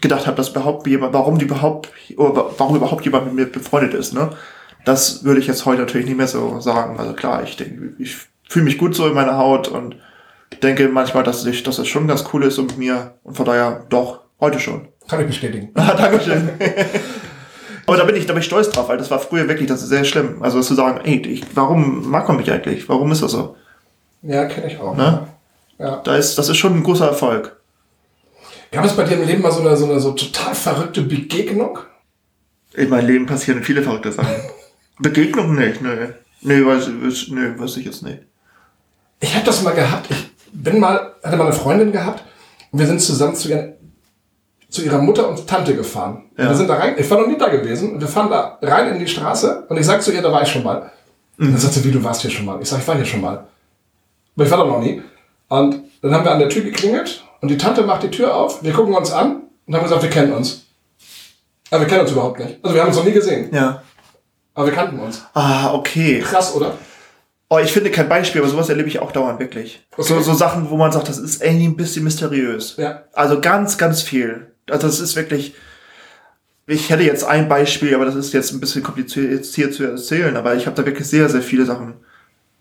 [0.01, 3.93] gedacht habe, dass überhaupt jemand, warum die überhaupt, oder warum überhaupt jemand mit mir befreundet
[3.93, 4.31] ist, ne?
[4.87, 6.99] Das würde ich jetzt heute natürlich nicht mehr so sagen.
[6.99, 8.17] Also klar, ich denke, ich
[8.49, 9.97] fühle mich gut so in meiner Haut und
[10.63, 13.85] denke manchmal, dass ich, dass es schon ganz cool ist und mir und von daher
[13.89, 14.89] doch, heute schon.
[15.09, 15.71] Kann ich bestätigen.
[15.75, 16.51] Ah, Dankeschön.
[17.87, 19.83] Aber da bin ich, da bin ich stolz drauf, weil das war früher wirklich, das
[19.83, 20.43] ist sehr schlimm.
[20.43, 22.87] Also zu sagen, ey, ich, warum mag man mich eigentlich?
[22.87, 23.57] Warum ist das so?
[24.23, 24.95] Ja, kenne ich auch.
[24.95, 25.27] Ne?
[25.79, 25.97] Ja.
[26.05, 27.57] Da ist, das ist schon ein großer Erfolg.
[28.73, 31.79] Gab es bei dir im Leben mal so eine, so eine so total verrückte Begegnung?
[32.75, 34.35] In meinem Leben passieren viele verrückte Sachen.
[34.99, 36.09] Begegnung nicht, nö.
[36.43, 38.19] Nö, weiß, weiß, nö, weiß ich jetzt nicht.
[39.21, 40.11] Ich habe das mal gehabt.
[40.11, 42.23] Ich bin mal, hatte mal eine Freundin gehabt
[42.73, 43.75] und wir sind zusammen zu, ihren,
[44.69, 46.25] zu ihrer Mutter und Tante gefahren.
[46.37, 46.49] Ja.
[46.49, 48.93] Wir sind da rein, ich war noch nie da gewesen und wir fahren da rein
[48.93, 50.91] in die Straße und ich sag zu ihr, da war ich schon mal.
[51.39, 52.61] Und dann sagt sie, wie, du warst hier schon mal?
[52.61, 53.47] Ich sag, ich war hier schon mal.
[54.37, 55.03] Aber ich war da noch nie.
[55.49, 58.63] Und dann haben wir an der Tür geklingelt und die Tante macht die Tür auf,
[58.63, 60.65] wir gucken uns an und haben gesagt, wir kennen uns.
[61.71, 62.59] Aber wir kennen uns überhaupt nicht.
[62.63, 63.83] Also wir haben uns noch nie gesehen, Ja.
[64.55, 65.23] aber wir kannten uns.
[65.35, 66.21] Ah, okay.
[66.21, 66.75] Krass, oder?
[67.51, 69.87] Oh, ich finde kein Beispiel, aber sowas erlebe ich auch dauernd, wirklich.
[69.93, 70.03] Okay.
[70.03, 72.75] So, so Sachen, wo man sagt, das ist irgendwie ein bisschen mysteriös.
[72.77, 73.05] Ja.
[73.15, 74.53] Also ganz, ganz viel.
[74.69, 75.55] Also das ist wirklich.
[76.67, 79.85] Ich hätte jetzt ein Beispiel, aber das ist jetzt ein bisschen kompliziert jetzt hier zu
[79.85, 81.95] erzählen, aber ich habe da wirklich sehr, sehr viele Sachen.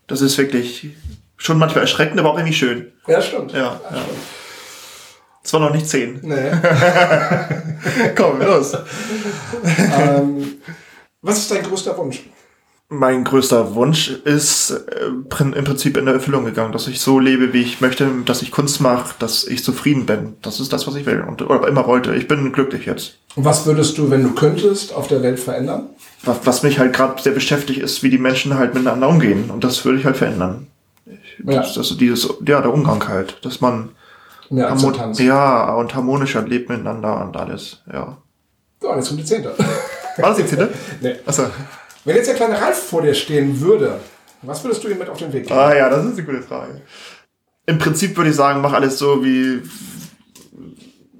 [0.06, 0.88] Das ist wirklich
[1.36, 2.90] schon manchmal erschreckend, aber auch irgendwie schön.
[3.06, 3.52] Ja, stimmt.
[3.52, 4.04] Ja, ja.
[5.42, 6.20] Zwar noch nicht zehn.
[6.22, 6.50] Nee.
[8.16, 8.74] Komm, los.
[9.98, 10.54] ähm,
[11.20, 12.22] was ist dein größter Wunsch?
[12.90, 15.28] Mein größter Wunsch ist äh, im
[15.64, 18.80] Prinzip in der Erfüllung gegangen, dass ich so lebe, wie ich möchte, dass ich Kunst
[18.80, 20.36] mache, dass ich zufrieden bin.
[20.40, 22.14] Das ist das, was ich will und oder immer wollte.
[22.14, 23.18] Ich bin glücklich jetzt.
[23.36, 25.90] Und was würdest du, wenn du könntest, auf der Welt verändern?
[26.22, 29.50] Was, was mich halt gerade sehr beschäftigt, ist, wie die Menschen halt miteinander umgehen.
[29.50, 30.68] Und das würde ich halt verändern.
[31.04, 31.60] Ich, Ja.
[31.60, 33.90] das, das, dieses, ja, der Umgang halt, dass man
[34.50, 35.18] Akzeptanz.
[35.18, 37.82] ja und harmonischer lebt miteinander und alles.
[37.92, 38.16] Ja.
[38.80, 39.54] So, und jetzt kommt die Zehnte.
[40.16, 40.70] War das jetzt hier?
[41.02, 41.16] nee.
[41.26, 41.44] Achso.
[42.08, 44.00] Wenn jetzt der kleine Ralf vor dir stehen würde,
[44.40, 45.60] was würdest du ihm mit auf den Weg geben?
[45.60, 46.80] Ah ja, das ist eine gute Frage.
[47.66, 49.60] Im Prinzip würde ich sagen, mach alles so, wie,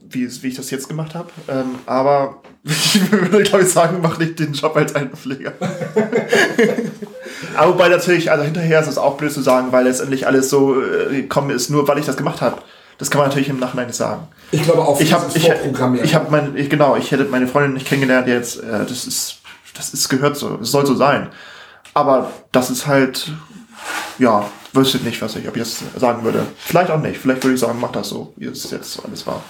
[0.08, 1.28] wie, wie ich das jetzt gemacht habe.
[1.46, 5.52] Ähm, aber ich würde, glaube ich, sagen, mach nicht den Job als Altenpfleger.
[7.54, 10.82] aber wobei natürlich, also hinterher ist es auch blöd zu sagen, weil letztendlich alles so
[10.82, 12.62] äh, gekommen ist, nur weil ich das gemacht habe.
[12.96, 14.26] Das kann man natürlich im Nachhinein nicht sagen.
[14.52, 15.50] Ich glaube auch Ich habe ich,
[16.02, 19.42] ich habe mein ich, genau, ich hätte meine Freundin nicht kennengelernt jetzt, äh, das ist
[19.78, 21.30] das ist gehört so, es soll so sein.
[21.94, 23.32] Aber das ist halt
[24.18, 26.46] ja, wüsste nicht, was ich ob ich jetzt sagen würde.
[26.56, 29.42] Vielleicht auch nicht, vielleicht würde ich sagen, mach das so, wie es jetzt alles war.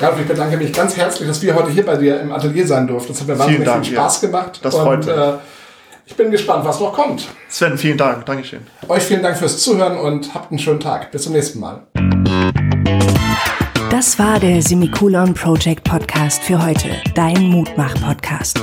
[0.00, 2.86] Ralf, ich bedanke mich ganz herzlich, dass wir heute hier bei dir im Atelier sein
[2.86, 3.12] durften.
[3.12, 4.00] Das hat mir wahnsinnig Dank, viel ja.
[4.02, 4.60] Spaß gemacht.
[4.62, 5.14] Das freut mich.
[5.14, 5.34] Äh,
[6.06, 7.26] ich bin gespannt, was noch kommt.
[7.48, 8.60] Sven, vielen Dank, Dankeschön.
[8.88, 11.10] Euch vielen Dank fürs Zuhören und habt einen schönen Tag.
[11.10, 11.82] Bis zum nächsten Mal.
[13.98, 18.56] Das war der Semikolon Project Podcast für heute, dein Mutmach-Podcast.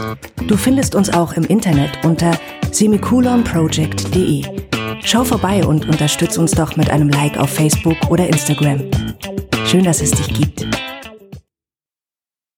[0.48, 2.40] Du findest uns auch im Internet unter
[2.72, 4.44] semikolonproject.de.
[5.04, 8.90] Schau vorbei und unterstütz uns doch mit einem Like auf Facebook oder Instagram.
[9.66, 10.66] Schön, dass es dich gibt.